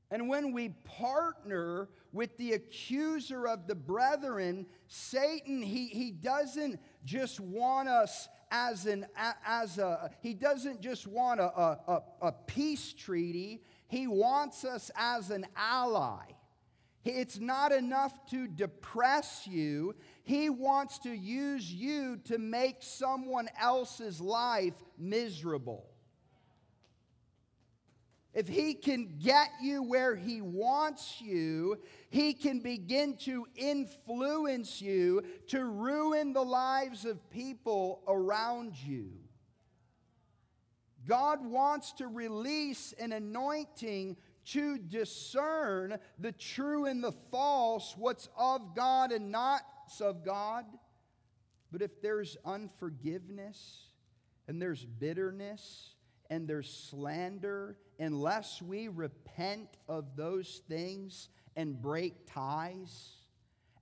[0.09, 7.39] And when we partner with the accuser of the brethren, Satan, he, he doesn't just
[7.39, 9.07] want us as an
[9.45, 15.31] as a he doesn't just want a, a, a peace treaty, he wants us as
[15.31, 16.21] an ally.
[17.03, 19.95] It's not enough to depress you.
[20.23, 25.92] He wants to use you to make someone else's life miserable.
[28.33, 31.77] If he can get you where he wants you,
[32.09, 39.11] he can begin to influence you to ruin the lives of people around you.
[41.05, 48.75] God wants to release an anointing to discern the true and the false, what's of
[48.75, 49.61] God and not
[50.01, 50.65] of God.
[51.71, 53.87] But if there's unforgiveness
[54.47, 55.92] and there's bitterness,
[56.33, 63.17] and there's slander, unless we repent of those things and break ties,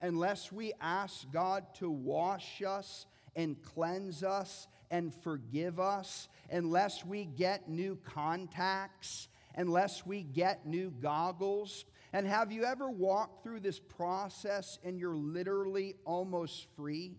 [0.01, 3.05] unless we ask God to wash us
[3.37, 10.91] and cleanse us and forgive us, unless we get new contacts, unless we get new
[11.01, 11.85] goggles.
[12.11, 17.15] And have you ever walked through this process and you're literally almost free?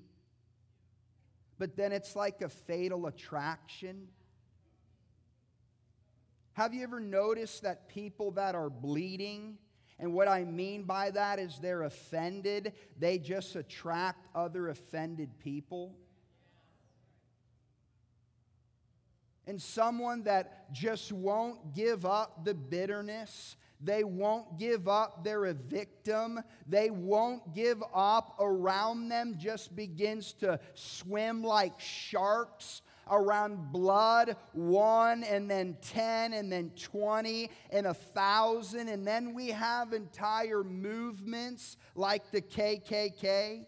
[1.58, 4.08] But then it's like a fatal attraction
[6.54, 9.58] have you ever noticed that people that are bleeding,
[9.98, 15.94] and what I mean by that is they're offended, they just attract other offended people?
[19.46, 25.54] And someone that just won't give up the bitterness, they won't give up they're a
[25.54, 26.40] victim.
[26.68, 32.82] They won't give up around them, just begins to swim like sharks
[33.12, 38.88] around blood, one and then 10 and then 20 and a thousand.
[38.88, 43.66] And then we have entire movements like the KKK.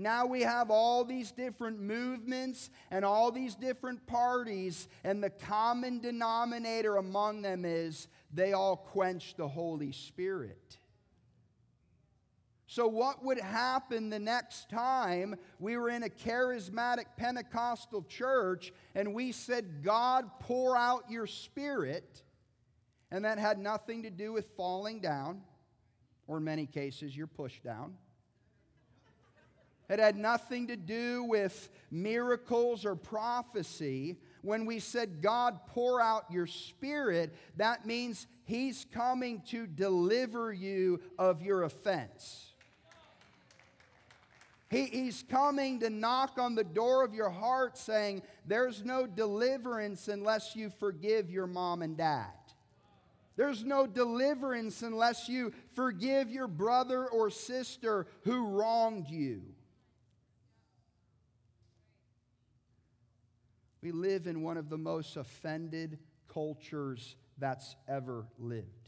[0.00, 6.00] Now we have all these different movements and all these different parties, and the common
[6.00, 10.78] denominator among them is they all quench the Holy Spirit.
[12.70, 19.12] So, what would happen the next time we were in a charismatic Pentecostal church and
[19.12, 22.22] we said, God, pour out your spirit?
[23.10, 25.42] And that had nothing to do with falling down,
[26.28, 27.94] or in many cases, you're pushed down.
[29.88, 34.16] It had nothing to do with miracles or prophecy.
[34.42, 41.00] When we said, God, pour out your spirit, that means He's coming to deliver you
[41.18, 42.49] of your offense.
[44.70, 50.06] He, he's coming to knock on the door of your heart saying, There's no deliverance
[50.06, 52.30] unless you forgive your mom and dad.
[53.36, 59.42] There's no deliverance unless you forgive your brother or sister who wronged you.
[63.82, 65.98] We live in one of the most offended
[66.28, 68.79] cultures that's ever lived.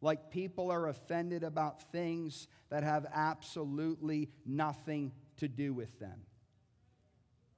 [0.00, 6.22] Like people are offended about things that have absolutely nothing to do with them.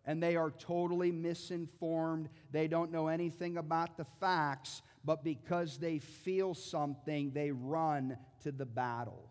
[0.05, 2.31] And they are totally misinformed.
[2.51, 8.53] They don't know anything about the facts, but because they feel something, they run to
[8.53, 9.29] the battle.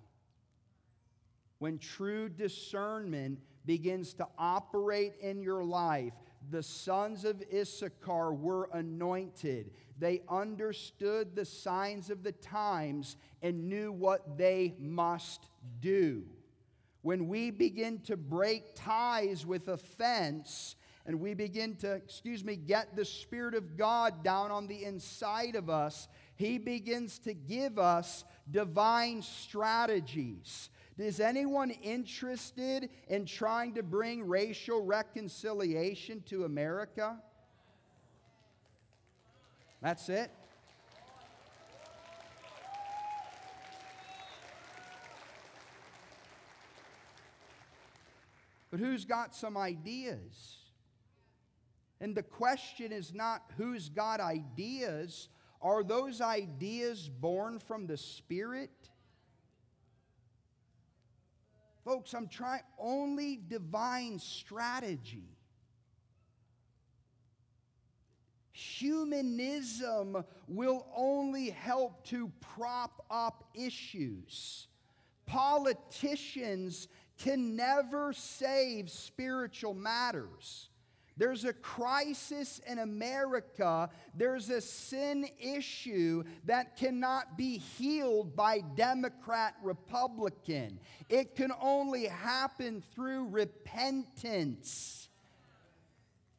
[1.60, 6.14] When true discernment begins to operate in your life,
[6.50, 9.72] the sons of Issachar were anointed.
[10.00, 15.50] They understood the signs of the times and knew what they must
[15.82, 16.24] do.
[17.02, 20.76] When we begin to break ties with offense,
[21.06, 25.56] and we begin to, excuse me, get the Spirit of God down on the inside
[25.56, 30.70] of us, He begins to give us divine strategies.
[30.98, 37.18] Is anyone interested in trying to bring racial reconciliation to America?
[39.82, 40.32] That's it.
[48.72, 50.58] But who's got some ideas?
[52.02, 55.30] And the question is not who's got ideas,
[55.62, 58.90] are those ideas born from the Spirit?
[61.88, 65.38] Folks, I'm trying only divine strategy.
[68.52, 74.68] Humanism will only help to prop up issues.
[75.26, 80.68] Politicians can never save spiritual matters.
[81.18, 83.90] There's a crisis in America.
[84.16, 90.80] There's a sin issue that cannot be healed by Democrat, Republican.
[91.10, 95.10] It can only happen through repentance.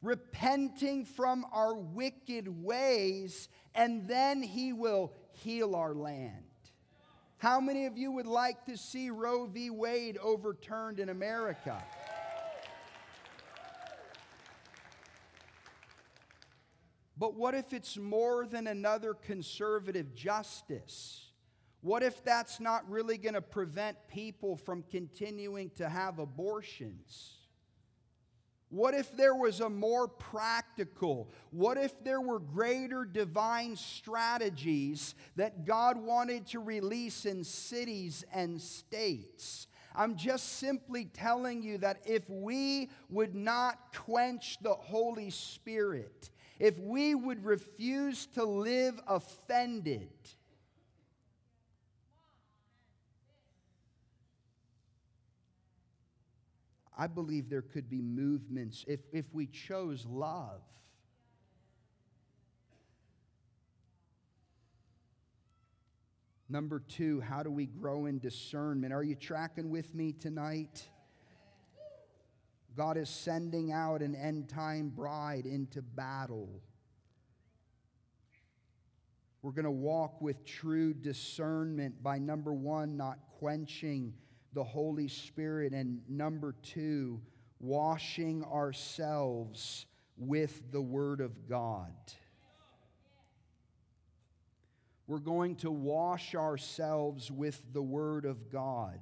[0.01, 6.45] Repenting from our wicked ways, and then He will heal our land.
[7.37, 9.69] How many of you would like to see Roe v.
[9.69, 11.81] Wade overturned in America?
[17.19, 21.25] But what if it's more than another conservative justice?
[21.81, 27.33] What if that's not really going to prevent people from continuing to have abortions?
[28.69, 35.65] What if there was a more practical, what if there were greater divine strategies that
[35.65, 39.67] God wanted to release in cities and states?
[39.95, 46.29] I'm just simply telling you that if we would not quench the Holy Spirit,
[46.59, 50.11] if we would refuse to live offended,
[56.97, 60.61] I believe there could be movements if, if we chose love.
[66.49, 68.91] Number two, how do we grow in discernment?
[68.91, 70.89] Are you tracking with me tonight?
[72.75, 76.61] God is sending out an end time bride into battle.
[79.41, 84.13] We're going to walk with true discernment by number one, not quenching
[84.53, 87.21] the Holy Spirit, and number two,
[87.59, 89.85] washing ourselves
[90.17, 91.93] with the Word of God.
[95.07, 98.99] We're going to wash ourselves with the Word of God.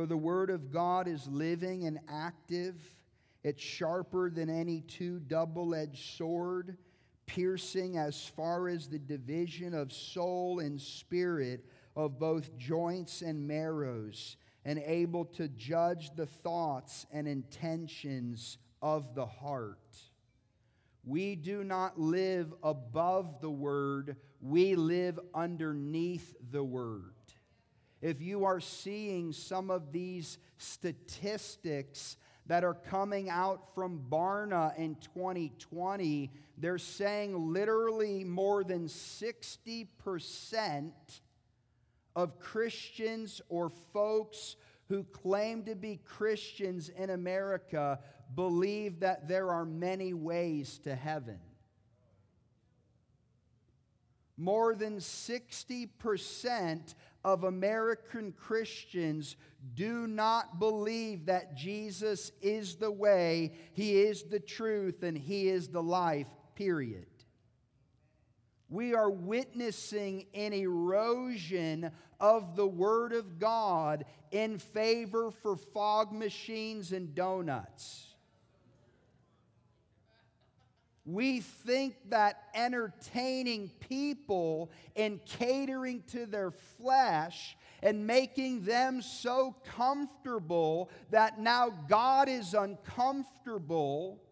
[0.00, 2.74] For the word of God is living and active.
[3.44, 6.78] It's sharper than any two double edged sword,
[7.26, 14.38] piercing as far as the division of soul and spirit, of both joints and marrows,
[14.64, 19.98] and able to judge the thoughts and intentions of the heart.
[21.04, 27.19] We do not live above the word, we live underneath the word
[28.00, 34.96] if you are seeing some of these statistics that are coming out from Barna in
[34.96, 40.92] 2020, they're saying literally more than 60%
[42.16, 44.56] of Christians or folks
[44.88, 48.00] who claim to be Christians in America
[48.34, 51.38] believe that there are many ways to heaven.
[54.36, 56.94] More than 60%
[57.24, 59.36] of American Christians
[59.74, 65.68] do not believe that Jesus is the way, He is the truth, and He is
[65.68, 67.06] the life, period.
[68.68, 71.90] We are witnessing an erosion
[72.20, 78.09] of the Word of God in favor for fog machines and donuts.
[81.12, 90.88] We think that entertaining people and catering to their flesh and making them so comfortable
[91.10, 94.22] that now God is uncomfortable.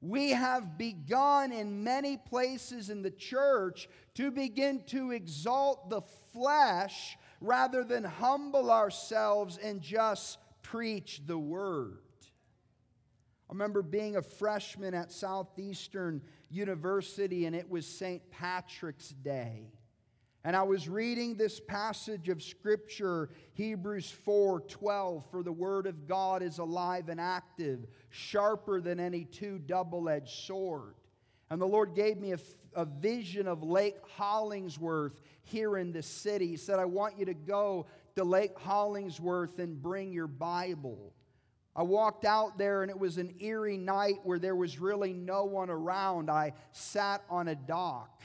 [0.00, 7.18] We have begun in many places in the church to begin to exalt the flesh
[7.40, 11.98] rather than humble ourselves and just preach the word.
[13.48, 16.20] I remember being a freshman at Southeastern
[16.50, 18.22] University, and it was St.
[18.30, 19.72] Patrick's Day.
[20.44, 26.06] And I was reading this passage of Scripture, Hebrews 4 12, for the Word of
[26.06, 30.94] God is alive and active, sharper than any two double edged sword.
[31.50, 32.38] And the Lord gave me a,
[32.74, 36.48] a vision of Lake Hollingsworth here in the city.
[36.48, 37.86] He said, I want you to go
[38.16, 41.12] to Lake Hollingsworth and bring your Bible.
[41.78, 45.44] I walked out there and it was an eerie night where there was really no
[45.44, 46.28] one around.
[46.28, 48.20] I sat on a dock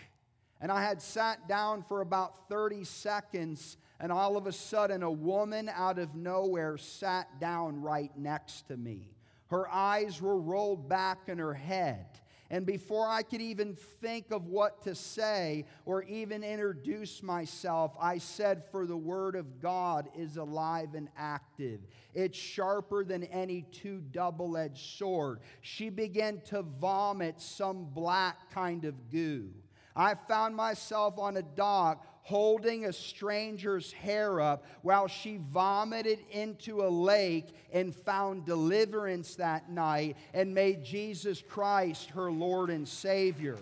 [0.59, 5.11] and I had sat down for about 30 seconds, and all of a sudden, a
[5.11, 9.11] woman out of nowhere sat down right next to me.
[9.47, 12.05] Her eyes were rolled back in her head.
[12.53, 18.19] And before I could even think of what to say or even introduce myself, I
[18.19, 21.79] said, For the word of God is alive and active.
[22.13, 25.39] It's sharper than any two double edged sword.
[25.61, 29.49] She began to vomit some black kind of goo.
[29.95, 36.81] I found myself on a dock holding a stranger's hair up while she vomited into
[36.83, 43.57] a lake and found deliverance that night and made Jesus Christ her Lord and Savior.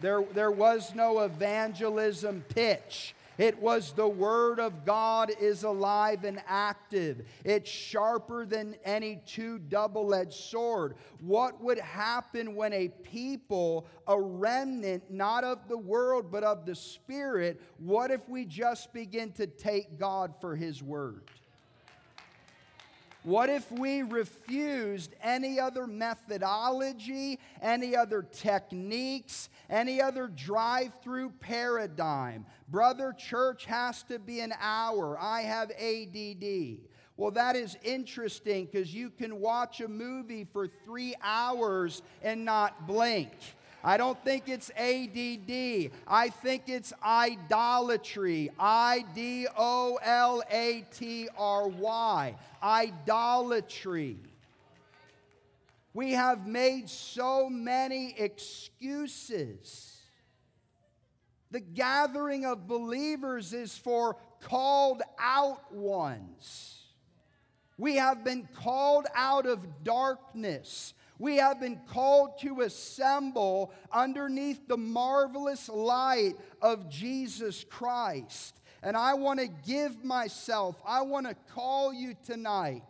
[0.00, 3.14] There, there was no evangelism pitch.
[3.38, 7.24] It was the Word of God is alive and active.
[7.44, 10.96] It's sharper than any two double edged sword.
[11.20, 16.74] What would happen when a people, a remnant, not of the world, but of the
[16.74, 21.30] Spirit, what if we just begin to take God for His Word?
[23.24, 32.46] What if we refused any other methodology, any other techniques, any other drive through paradigm?
[32.68, 35.18] Brother, church has to be an hour.
[35.18, 36.78] I have ADD.
[37.16, 42.86] Well, that is interesting because you can watch a movie for three hours and not
[42.86, 43.32] blink.
[43.88, 45.92] I don't think it's ADD.
[46.06, 48.50] I think it's idolatry.
[48.60, 52.34] I D O L A T R Y.
[52.62, 54.18] Idolatry.
[55.94, 59.96] We have made so many excuses.
[61.50, 66.82] The gathering of believers is for called out ones.
[67.78, 70.92] We have been called out of darkness.
[71.18, 78.60] We have been called to assemble underneath the marvelous light of Jesus Christ.
[78.82, 82.82] And I want to give myself, I want to call you tonight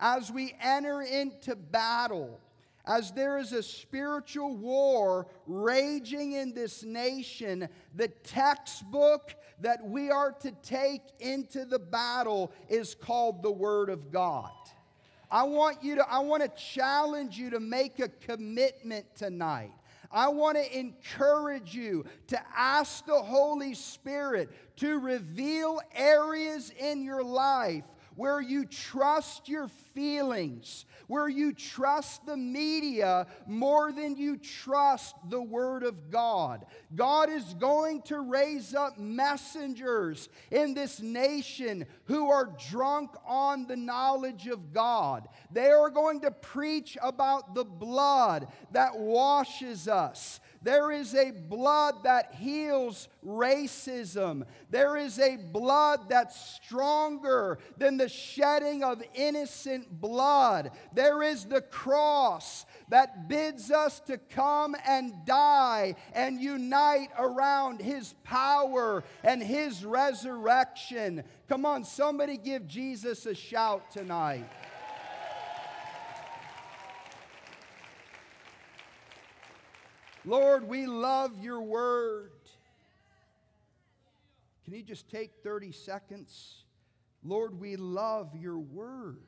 [0.00, 2.40] as we enter into battle,
[2.86, 10.32] as there is a spiritual war raging in this nation, the textbook that we are
[10.32, 14.52] to take into the battle is called the Word of God.
[15.30, 19.72] I want you to, I want to challenge you to make a commitment tonight.
[20.10, 27.22] I want to encourage you to ask the Holy Spirit to reveal areas in your
[27.22, 27.84] life
[28.18, 35.40] where you trust your feelings, where you trust the media more than you trust the
[35.40, 36.66] Word of God.
[36.96, 43.76] God is going to raise up messengers in this nation who are drunk on the
[43.76, 45.28] knowledge of God.
[45.52, 52.02] They are going to preach about the blood that washes us There is a blood
[52.04, 54.44] that heals racism.
[54.70, 60.72] There is a blood that's stronger than the shedding of innocent blood.
[60.92, 68.14] There is the cross that bids us to come and die and unite around his
[68.24, 71.22] power and his resurrection.
[71.48, 74.48] Come on, somebody give Jesus a shout tonight.
[80.28, 82.32] Lord, we love your word.
[84.66, 86.64] Can you just take 30 seconds?
[87.24, 89.22] Lord, we love your word.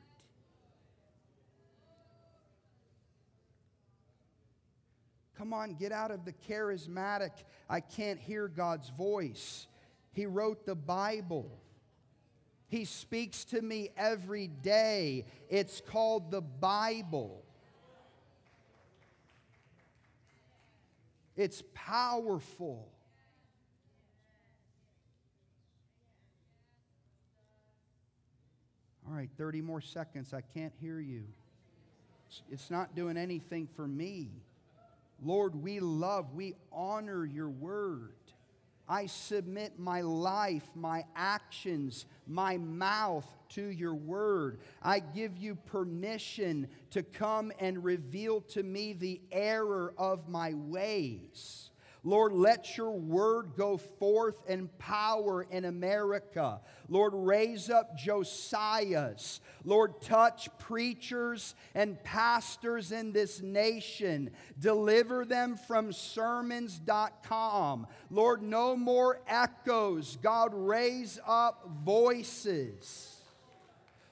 [5.35, 7.31] Come on, get out of the charismatic,
[7.67, 9.65] I can't hear God's voice.
[10.13, 11.49] He wrote the Bible.
[12.67, 15.25] He speaks to me every day.
[15.49, 17.43] It's called the Bible.
[21.41, 22.87] It's powerful.
[29.07, 30.35] All right, 30 more seconds.
[30.35, 31.23] I can't hear you.
[32.51, 34.29] It's not doing anything for me.
[35.23, 38.13] Lord, we love, we honor your word.
[38.91, 44.59] I submit my life, my actions, my mouth to your word.
[44.83, 51.70] I give you permission to come and reveal to me the error of my ways.
[52.03, 56.59] Lord, let your word go forth in power in America.
[56.89, 59.39] Lord, raise up Josiahs.
[59.63, 64.31] Lord, touch preachers and pastors in this nation.
[64.59, 67.85] Deliver them from sermons.com.
[68.09, 70.17] Lord, no more echoes.
[70.23, 73.15] God, raise up voices.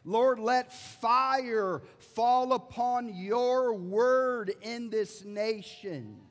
[0.05, 6.28] Lord, let fire fall upon your word in this nation.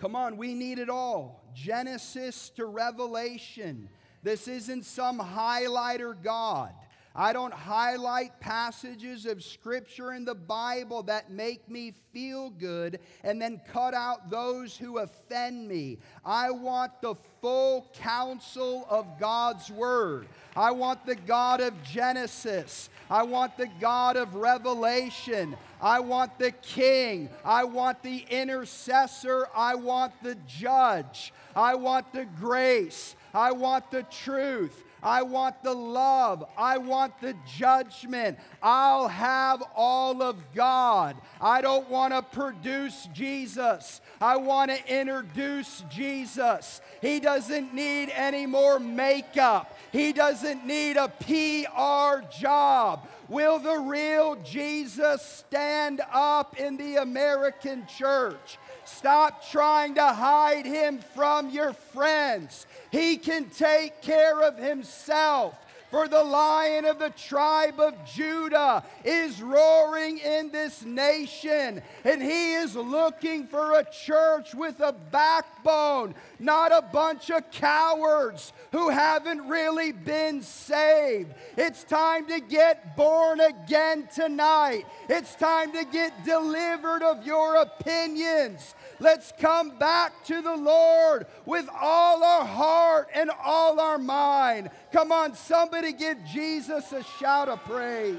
[0.00, 1.44] Come on, we need it all.
[1.54, 3.90] Genesis to Revelation.
[4.22, 6.72] This isn't some highlighter God.
[7.14, 13.42] I don't highlight passages of Scripture in the Bible that make me feel good and
[13.42, 15.98] then cut out those who offend me.
[16.24, 20.28] I want the full counsel of God's Word.
[20.54, 22.88] I want the God of Genesis.
[23.10, 25.56] I want the God of Revelation.
[25.82, 27.28] I want the King.
[27.44, 29.48] I want the intercessor.
[29.54, 31.32] I want the judge.
[31.56, 33.16] I want the grace.
[33.34, 34.84] I want the truth.
[35.02, 36.44] I want the love.
[36.56, 38.38] I want the judgment.
[38.62, 41.16] I'll have all of God.
[41.40, 44.00] I don't want to produce Jesus.
[44.20, 46.80] I want to introduce Jesus.
[47.00, 53.08] He doesn't need any more makeup, he doesn't need a PR job.
[53.28, 58.58] Will the real Jesus stand up in the American church?
[58.96, 62.66] Stop trying to hide him from your friends.
[62.90, 65.54] He can take care of himself.
[65.90, 72.52] For the lion of the tribe of Judah is roaring in this nation, and he
[72.52, 79.48] is looking for a church with a backbone, not a bunch of cowards who haven't
[79.48, 81.34] really been saved.
[81.56, 84.84] It's time to get born again tonight.
[85.08, 88.76] It's time to get delivered of your opinions.
[89.00, 94.70] Let's come back to the Lord with all our heart and all our mind.
[94.92, 98.18] Come on, somebody give Jesus a shout of praise.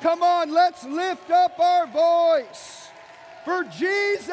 [0.00, 2.88] Come on, let's lift up our voice
[3.46, 4.28] for Jesus.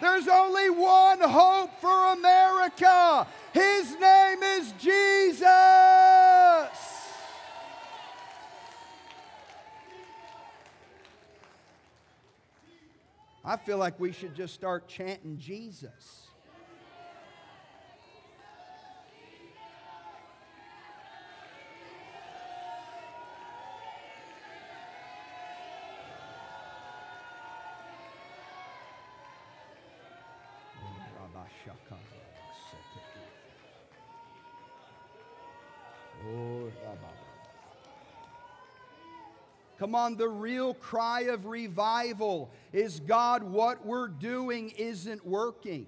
[0.00, 3.26] There's only one hope for America.
[3.52, 5.48] His name is Jesus.
[13.44, 16.23] I feel like we should just start chanting Jesus.
[39.94, 45.86] On, the real cry of revival is God, what we're doing isn't working.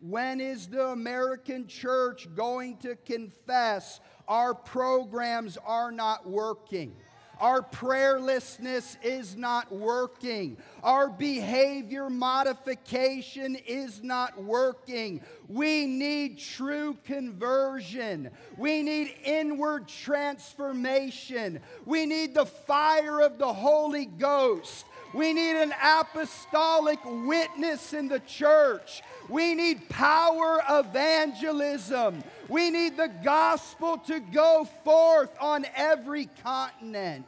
[0.00, 6.94] When is the American church going to confess our programs are not working?
[7.40, 10.56] Our prayerlessness is not working.
[10.82, 15.20] Our behavior modification is not working.
[15.48, 18.30] We need true conversion.
[18.56, 21.60] We need inward transformation.
[21.84, 24.86] We need the fire of the Holy Ghost.
[25.14, 29.02] We need an apostolic witness in the church.
[29.28, 32.22] We need power evangelism.
[32.48, 37.26] We need the gospel to go forth on every continent.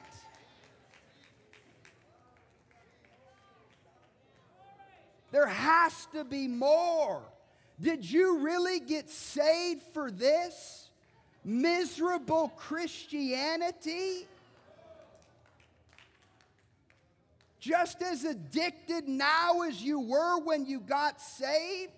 [5.30, 7.20] There has to be more.
[7.80, 10.88] Did you really get saved for this?
[11.44, 14.26] Miserable Christianity?
[17.60, 21.92] Just as addicted now as you were when you got saved?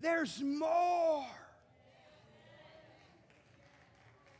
[0.00, 1.26] There's more.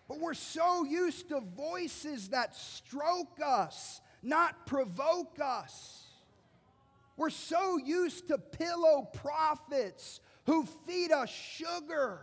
[0.08, 6.06] But we're so used to voices that stroke us, not provoke us.
[7.16, 12.20] We're so used to pillow prophets who feed us sugar.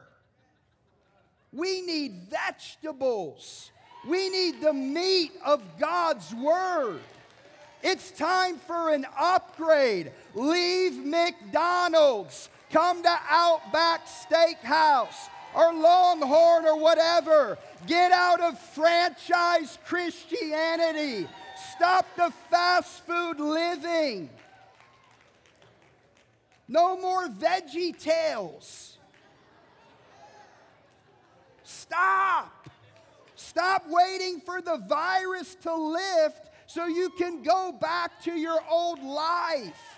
[1.54, 3.72] We need vegetables.
[4.08, 7.02] We need the meat of God's Word.
[7.84, 10.12] It's time for an upgrade.
[10.34, 12.50] Leave McDonald's.
[12.72, 17.58] Come to Outback Steakhouse or Longhorn or whatever.
[17.86, 21.28] Get out of franchise Christianity.
[21.76, 24.30] Stop the fast food living.
[26.68, 28.98] No more veggie tales.
[31.64, 32.57] Stop.
[33.58, 39.02] Stop waiting for the virus to lift so you can go back to your old
[39.02, 39.98] life.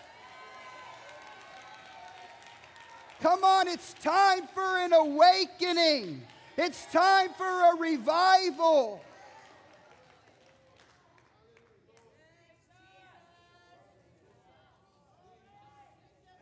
[3.20, 6.22] Come on, it's time for an awakening.
[6.58, 9.02] It's time for a revival.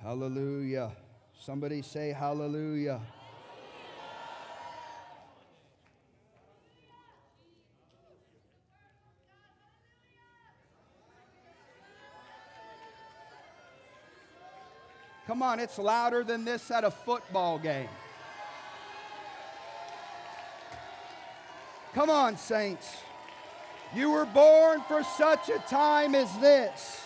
[0.03, 0.91] Hallelujah.
[1.39, 3.01] Somebody say hallelujah.
[15.27, 17.89] Come on, it's louder than this at a football game.
[21.93, 22.95] Come on, saints.
[23.93, 27.03] You were born for such a time as this.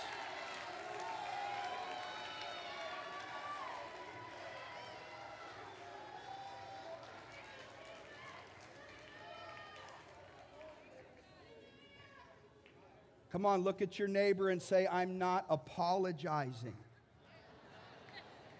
[13.31, 16.75] Come on, look at your neighbor and say, I'm not apologizing.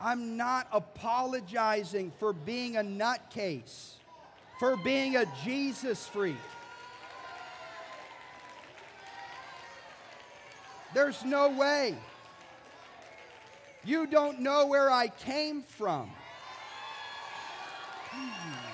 [0.04, 3.94] I'm not apologizing for being a nutcase,
[4.60, 6.36] for being a Jesus freak.
[10.96, 11.96] There's no way.
[13.84, 16.10] You don't know where I came from.
[18.10, 18.71] Hmm.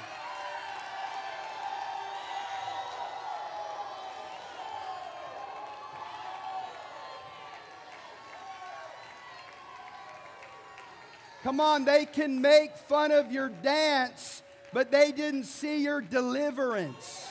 [11.47, 14.43] Come on, they can make fun of your dance,
[14.73, 17.29] but they didn't see your deliverance.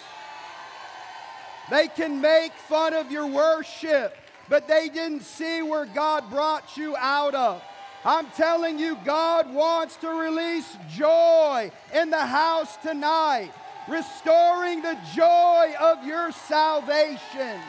[1.71, 4.17] They can make fun of your worship,
[4.49, 7.61] but they didn't see where God brought you out of.
[8.07, 13.51] I'm telling you, God wants to release joy in the house tonight,
[13.87, 17.61] restoring the joy of your salvation.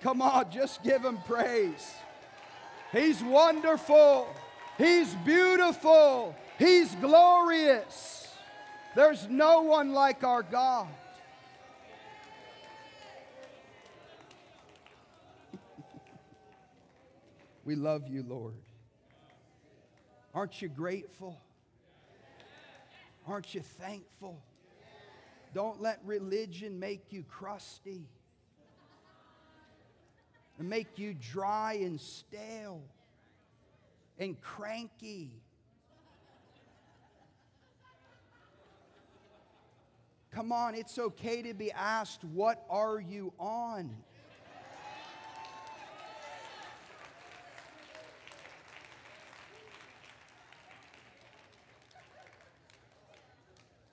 [0.00, 1.92] Come on, just give him praise.
[2.92, 4.28] He's wonderful.
[4.76, 6.34] He's beautiful.
[6.58, 8.28] He's glorious.
[8.94, 10.88] There's no one like our God.
[17.64, 18.54] we love you, Lord.
[20.32, 21.36] Aren't you grateful?
[23.26, 24.40] Aren't you thankful?
[25.54, 28.06] Don't let religion make you crusty
[30.58, 32.82] and make you dry and stale
[34.18, 35.30] and cranky.
[40.32, 43.94] Come on, it's okay to be asked, What are you on?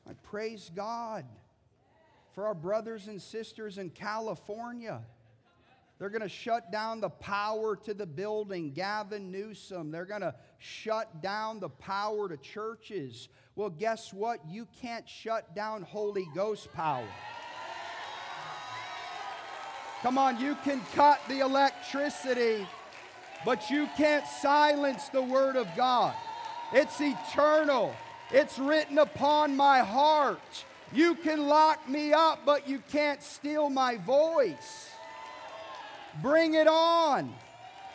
[0.07, 1.25] I praise God
[2.33, 5.01] for our brothers and sisters in California.
[5.97, 9.91] They're going to shut down the power to the building, Gavin Newsom.
[9.91, 13.29] They're going to shut down the power to churches.
[13.55, 14.39] Well, guess what?
[14.49, 17.07] You can't shut down Holy Ghost power.
[20.01, 22.67] Come on, you can cut the electricity,
[23.45, 26.13] but you can't silence the Word of God.
[26.73, 27.95] It's eternal,
[28.31, 30.65] it's written upon my heart.
[30.91, 34.89] You can lock me up, but you can't steal my voice.
[36.21, 37.33] Bring it on.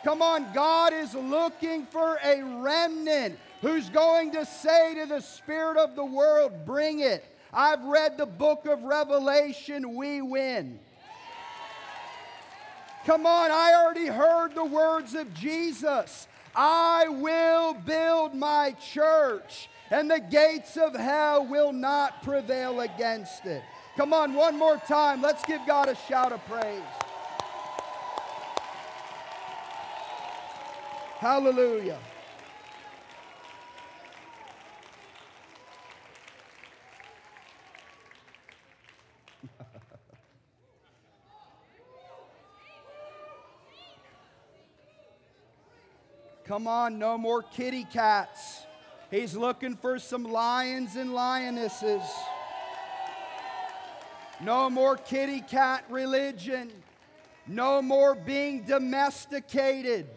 [0.03, 5.77] Come on, God is looking for a remnant who's going to say to the spirit
[5.77, 7.23] of the world, Bring it.
[7.53, 10.79] I've read the book of Revelation, we win.
[13.05, 16.27] Come on, I already heard the words of Jesus.
[16.55, 23.63] I will build my church, and the gates of hell will not prevail against it.
[23.97, 25.21] Come on, one more time.
[25.21, 26.81] Let's give God a shout of praise.
[31.21, 31.99] Hallelujah.
[46.45, 48.63] Come on, no more kitty cats.
[49.11, 52.01] He's looking for some lions and lionesses.
[54.41, 56.71] No more kitty cat religion.
[57.45, 60.07] No more being domesticated.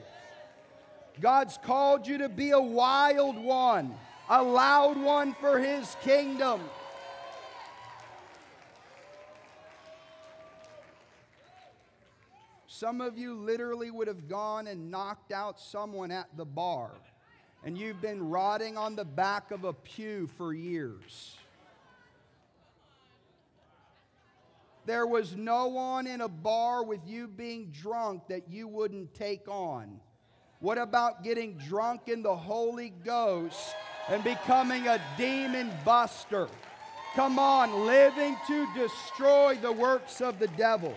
[1.20, 3.94] God's called you to be a wild one,
[4.28, 6.60] a loud one for His kingdom.
[12.66, 16.90] Some of you literally would have gone and knocked out someone at the bar,
[17.64, 21.36] and you've been rotting on the back of a pew for years.
[24.86, 29.48] There was no one in a bar with you being drunk that you wouldn't take
[29.48, 30.00] on.
[30.64, 33.74] What about getting drunk in the Holy Ghost
[34.08, 36.48] and becoming a demon buster?
[37.14, 40.96] Come on, living to destroy the works of the devil.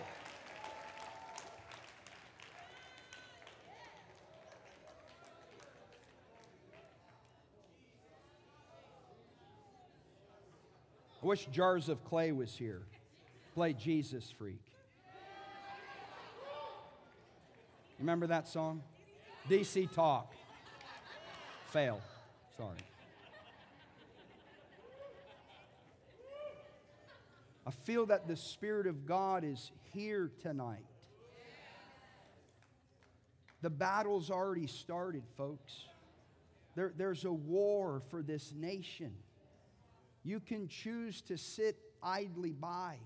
[11.22, 12.80] I wish Jars of Clay was here.
[13.52, 14.62] Play Jesus Freak.
[17.98, 18.80] Remember that song?
[19.48, 20.34] DC Talk.
[21.68, 22.00] Fail.
[22.56, 22.76] Sorry.
[27.66, 30.84] I feel that the Spirit of God is here tonight.
[33.62, 35.72] The battle's already started, folks.
[36.74, 39.12] There, there's a war for this nation.
[40.24, 42.96] You can choose to sit idly by.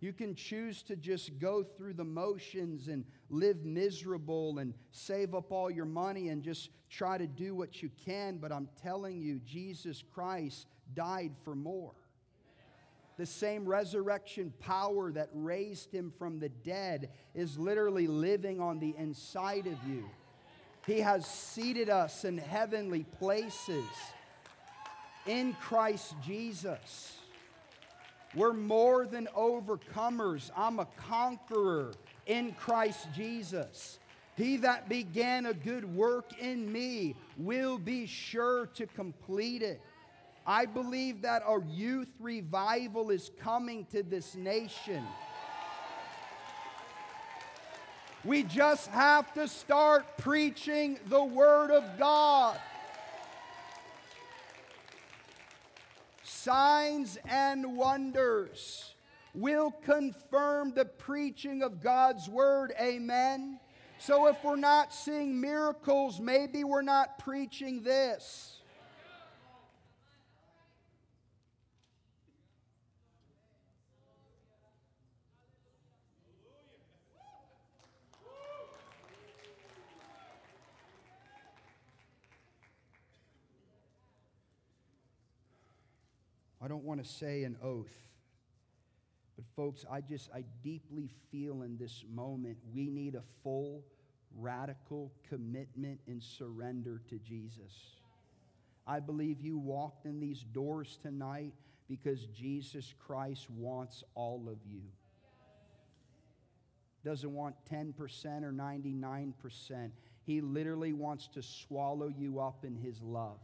[0.00, 5.50] You can choose to just go through the motions and live miserable and save up
[5.50, 9.40] all your money and just try to do what you can, but I'm telling you,
[9.46, 11.94] Jesus Christ died for more.
[13.16, 18.94] The same resurrection power that raised him from the dead is literally living on the
[18.98, 20.04] inside of you.
[20.86, 23.86] He has seated us in heavenly places
[25.26, 27.15] in Christ Jesus.
[28.34, 30.50] We're more than overcomers.
[30.56, 31.92] I'm a conqueror
[32.26, 33.98] in Christ Jesus.
[34.36, 39.80] He that began a good work in me will be sure to complete it.
[40.46, 45.02] I believe that a youth revival is coming to this nation.
[48.24, 52.58] We just have to start preaching the Word of God.
[56.26, 58.94] Signs and wonders
[59.34, 62.72] will confirm the preaching of God's word.
[62.80, 63.60] Amen.
[63.98, 68.55] So if we're not seeing miracles, maybe we're not preaching this.
[86.66, 87.96] I don't want to say an oath.
[89.36, 93.84] But folks, I just I deeply feel in this moment we need a full
[94.36, 98.00] radical commitment and surrender to Jesus.
[98.84, 101.52] I believe you walked in these doors tonight
[101.88, 104.82] because Jesus Christ wants all of you.
[107.04, 107.94] Doesn't want 10%
[108.42, 109.90] or 99%.
[110.24, 113.38] He literally wants to swallow you up in his love.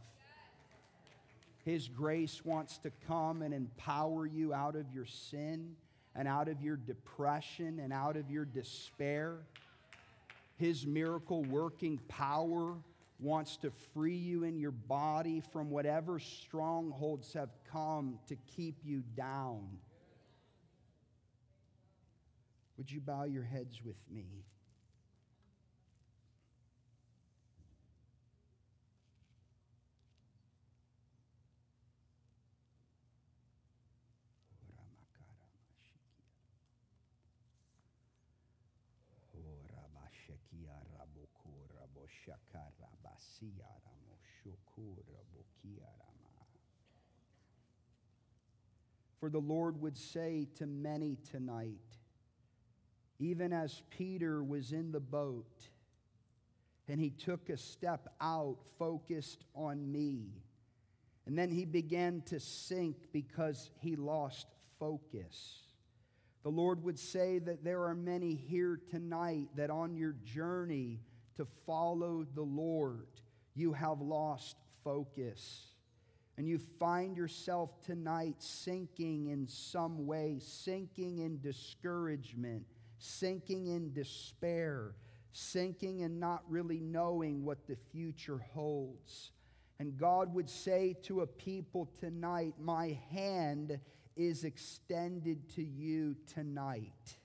[1.63, 5.75] His grace wants to come and empower you out of your sin.
[6.15, 9.39] and out of your depression and out of your despair.
[10.57, 12.75] His miracle working power
[13.19, 19.01] wants to free you in your body from whatever strongholds have come to keep you
[19.15, 19.67] down.
[22.77, 24.27] Would you bow your heads with me?
[49.23, 51.79] For the Lord would say to many tonight,
[53.19, 55.69] even as Peter was in the boat
[56.89, 60.25] and he took a step out focused on me,
[61.25, 64.47] and then he began to sink because he lost
[64.77, 65.61] focus.
[66.43, 70.99] The Lord would say that there are many here tonight that on your journey
[71.37, 73.07] to follow the Lord,
[73.55, 75.67] you have lost focus.
[76.37, 82.63] And you find yourself tonight sinking in some way, sinking in discouragement,
[82.97, 84.95] sinking in despair,
[85.31, 89.31] sinking and not really knowing what the future holds.
[89.79, 93.79] And God would say to a people tonight, My hand
[94.15, 97.17] is extended to you tonight.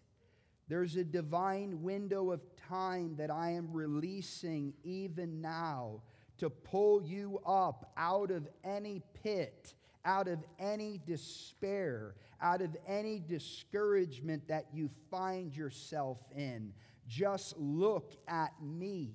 [0.68, 6.02] There's a divine window of time that I am releasing even now
[6.38, 9.74] to pull you up out of any pit,
[10.04, 16.72] out of any despair, out of any discouragement that you find yourself in.
[17.06, 19.12] Just look at me.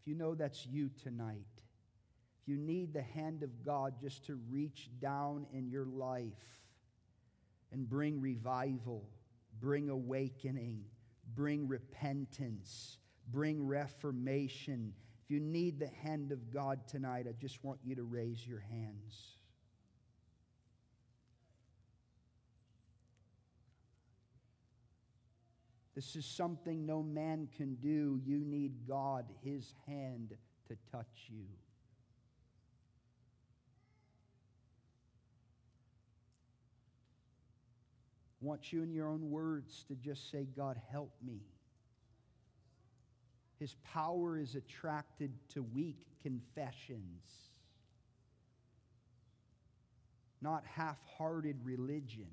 [0.00, 1.36] If you know that's you tonight,
[2.40, 6.65] if you need the hand of God just to reach down in your life
[7.72, 9.08] and bring revival,
[9.60, 10.84] bring awakening,
[11.34, 12.98] bring repentance,
[13.30, 14.92] bring reformation.
[15.24, 18.60] If you need the hand of God tonight, I just want you to raise your
[18.60, 19.36] hands.
[25.96, 28.20] This is something no man can do.
[28.22, 30.34] You need God, His hand,
[30.68, 31.46] to touch you.
[38.46, 41.40] Want you in your own words to just say, God, help me.
[43.58, 47.24] His power is attracted to weak confessions,
[50.40, 52.28] not half hearted religion.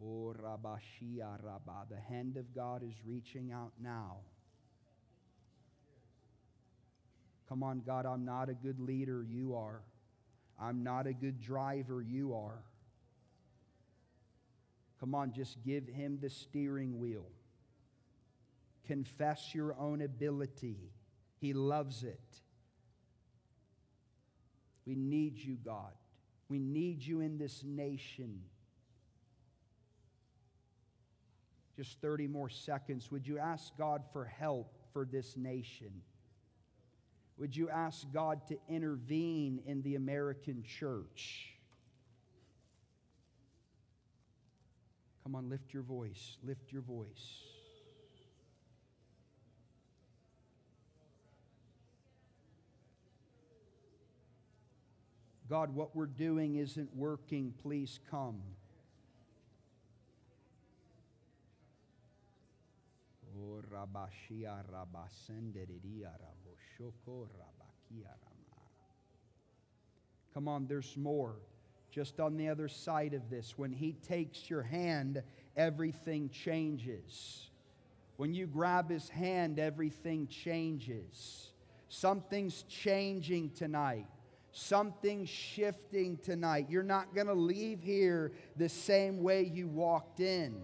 [0.00, 1.86] Oh, Rabashia Rabba.
[1.90, 4.18] The hand of God is reaching out now.
[7.48, 9.24] Come on, God, I'm not a good leader.
[9.28, 9.80] You are.
[10.60, 12.02] I'm not a good driver.
[12.02, 12.62] You are.
[15.00, 17.26] Come on, just give him the steering wheel.
[18.88, 20.90] Confess your own ability.
[21.40, 22.40] He loves it.
[24.86, 25.92] We need you, God.
[26.48, 28.40] We need you in this nation.
[31.76, 33.12] Just 30 more seconds.
[33.12, 35.92] Would you ask God for help for this nation?
[37.36, 41.50] Would you ask God to intervene in the American church?
[45.22, 46.38] Come on, lift your voice.
[46.42, 47.57] Lift your voice.
[55.48, 57.54] God, what we're doing isn't working.
[57.62, 58.42] Please come.
[63.34, 63.62] Oh,
[70.34, 71.36] come on, there's more.
[71.90, 75.22] Just on the other side of this, when He takes your hand,
[75.56, 77.48] everything changes.
[78.18, 81.52] When you grab His hand, everything changes.
[81.88, 84.06] Something's changing tonight.
[84.60, 86.66] Something shifting tonight.
[86.68, 90.60] You're not going to leave here the same way you walked in.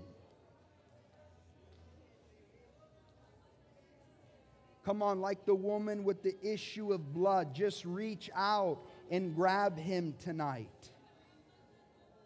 [4.84, 8.78] Come on, like the woman with the issue of blood, just reach out
[9.12, 10.90] and grab him tonight.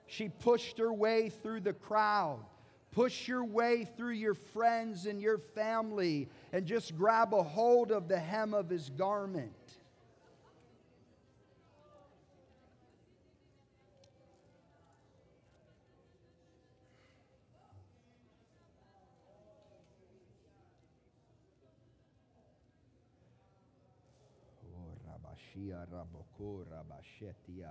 [0.07, 2.39] She pushed her way through the crowd.
[2.93, 8.09] Push your way through your friends and your family and just grab a hold of
[8.09, 9.53] the hem of his garment.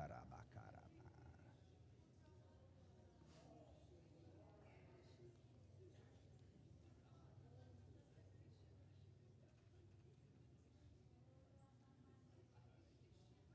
[0.09, 0.87] Rabakaraba.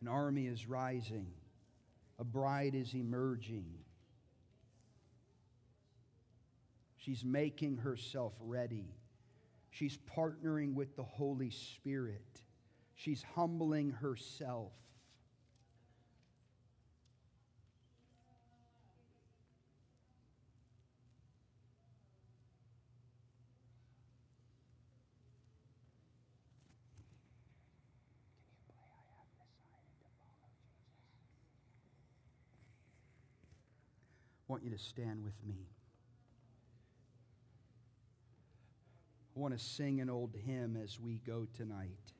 [0.00, 1.28] An army is rising.
[2.18, 3.66] A bride is emerging.
[6.96, 8.94] She's making herself ready.
[9.70, 12.42] She's partnering with the Holy Spirit.
[13.02, 14.70] She's humbling herself.
[34.38, 35.56] I want you to stand with me.
[39.34, 42.12] I want to sing an old hymn as we go tonight.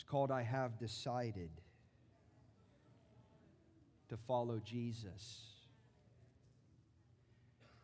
[0.00, 1.50] It's called I Have Decided
[4.08, 5.42] to Follow Jesus.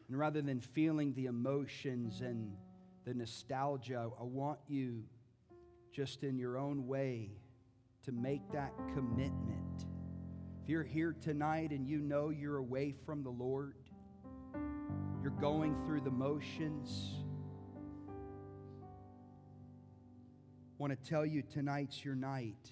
[0.08, 2.56] And rather than feeling the emotions and
[3.04, 5.02] the nostalgia, I want you
[5.92, 7.32] just in your own way
[8.06, 9.84] to make that commitment.
[10.62, 13.74] If you're here tonight and you know you're away from the Lord,
[15.22, 17.25] you're going through the motions,
[20.78, 22.70] want to tell you tonight's your night.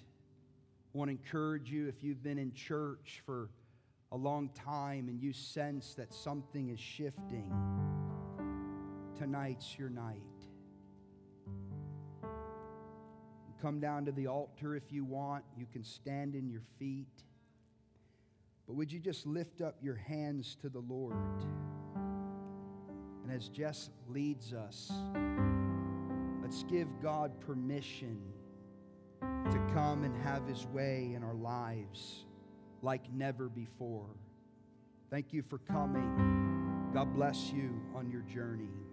[0.93, 3.49] I want to encourage you if you've been in church for
[4.11, 7.51] a long time and you sense that something is shifting,
[9.17, 10.21] tonight's your night.
[13.61, 15.43] Come down to the altar if you want.
[15.57, 17.07] You can stand in your feet.
[18.67, 21.15] But would you just lift up your hands to the Lord?
[23.23, 24.91] And as Jess leads us,
[26.45, 28.21] Let's give God permission
[29.19, 32.25] to come and have His way in our lives
[32.83, 34.11] like never before.
[35.09, 36.91] Thank you for coming.
[36.93, 38.84] God bless you on your journey.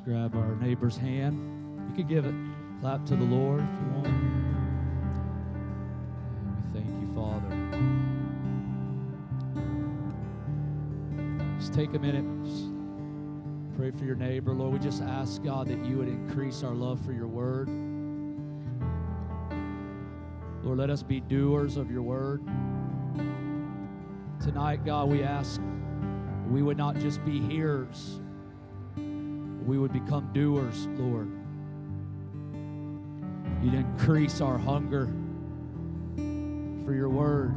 [0.00, 1.38] Grab our neighbor's hand.
[1.88, 2.34] You could give it
[2.80, 4.06] clap to the Lord if you want.
[6.38, 7.50] And we thank you, Father.
[11.58, 12.24] Just take a minute.
[13.76, 14.72] Pray for your neighbor, Lord.
[14.72, 17.68] We just ask God that you would increase our love for your word.
[20.64, 22.42] Lord, let us be doers of your word.
[24.40, 25.60] Tonight, God, we ask
[26.48, 28.20] we would not just be hearers
[29.64, 31.30] we would become doers, Lord.
[33.62, 35.06] You'd increase our hunger
[36.84, 37.54] for your word.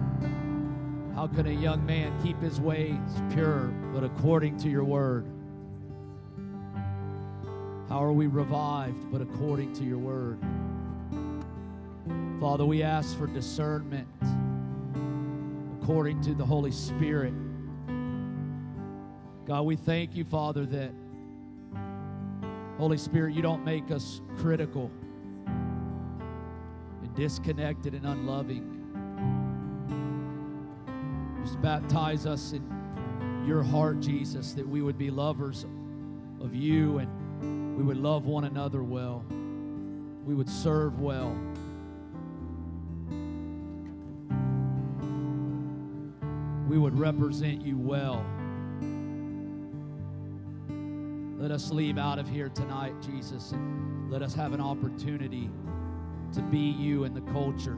[1.13, 2.95] How can a young man keep his ways
[3.33, 5.25] pure but according to your word?
[7.89, 10.39] How are we revived but according to your word?
[12.39, 14.07] Father, we ask for discernment
[15.81, 17.33] according to the Holy Spirit.
[19.45, 20.91] God, we thank you, Father, that
[22.77, 24.91] Holy Spirit, you don't make us critical
[25.47, 28.73] and disconnected and unloving.
[31.43, 35.65] Just baptize us in your heart, Jesus, that we would be lovers
[36.39, 39.25] of you and we would love one another well.
[40.23, 41.35] We would serve well.
[46.69, 48.23] We would represent you well.
[51.37, 55.51] Let us leave out of here tonight, Jesus, and let us have an opportunity
[56.33, 57.77] to be you in the culture.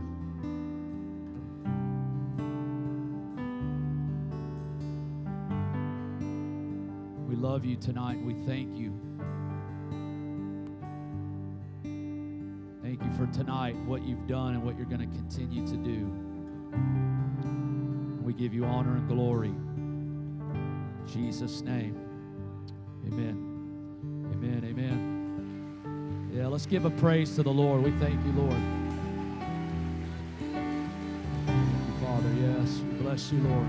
[7.27, 8.18] We love you tonight.
[8.23, 8.98] We thank you.
[12.81, 16.10] Thank you for tonight, what you've done and what you're going to continue to do.
[18.23, 19.49] We give you honor and glory.
[19.49, 21.99] In Jesus' name,
[23.06, 23.19] amen.
[23.19, 23.48] Amen.
[26.60, 27.81] Let's give a praise to the Lord.
[27.81, 28.52] We thank you, Lord.
[31.45, 32.34] Thank you, Father.
[32.34, 33.68] Yes, we bless you, Lord.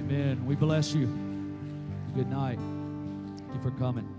[0.00, 0.44] Amen.
[0.44, 1.06] We bless you.
[2.16, 2.58] Good night.
[2.58, 4.15] Thank you for coming.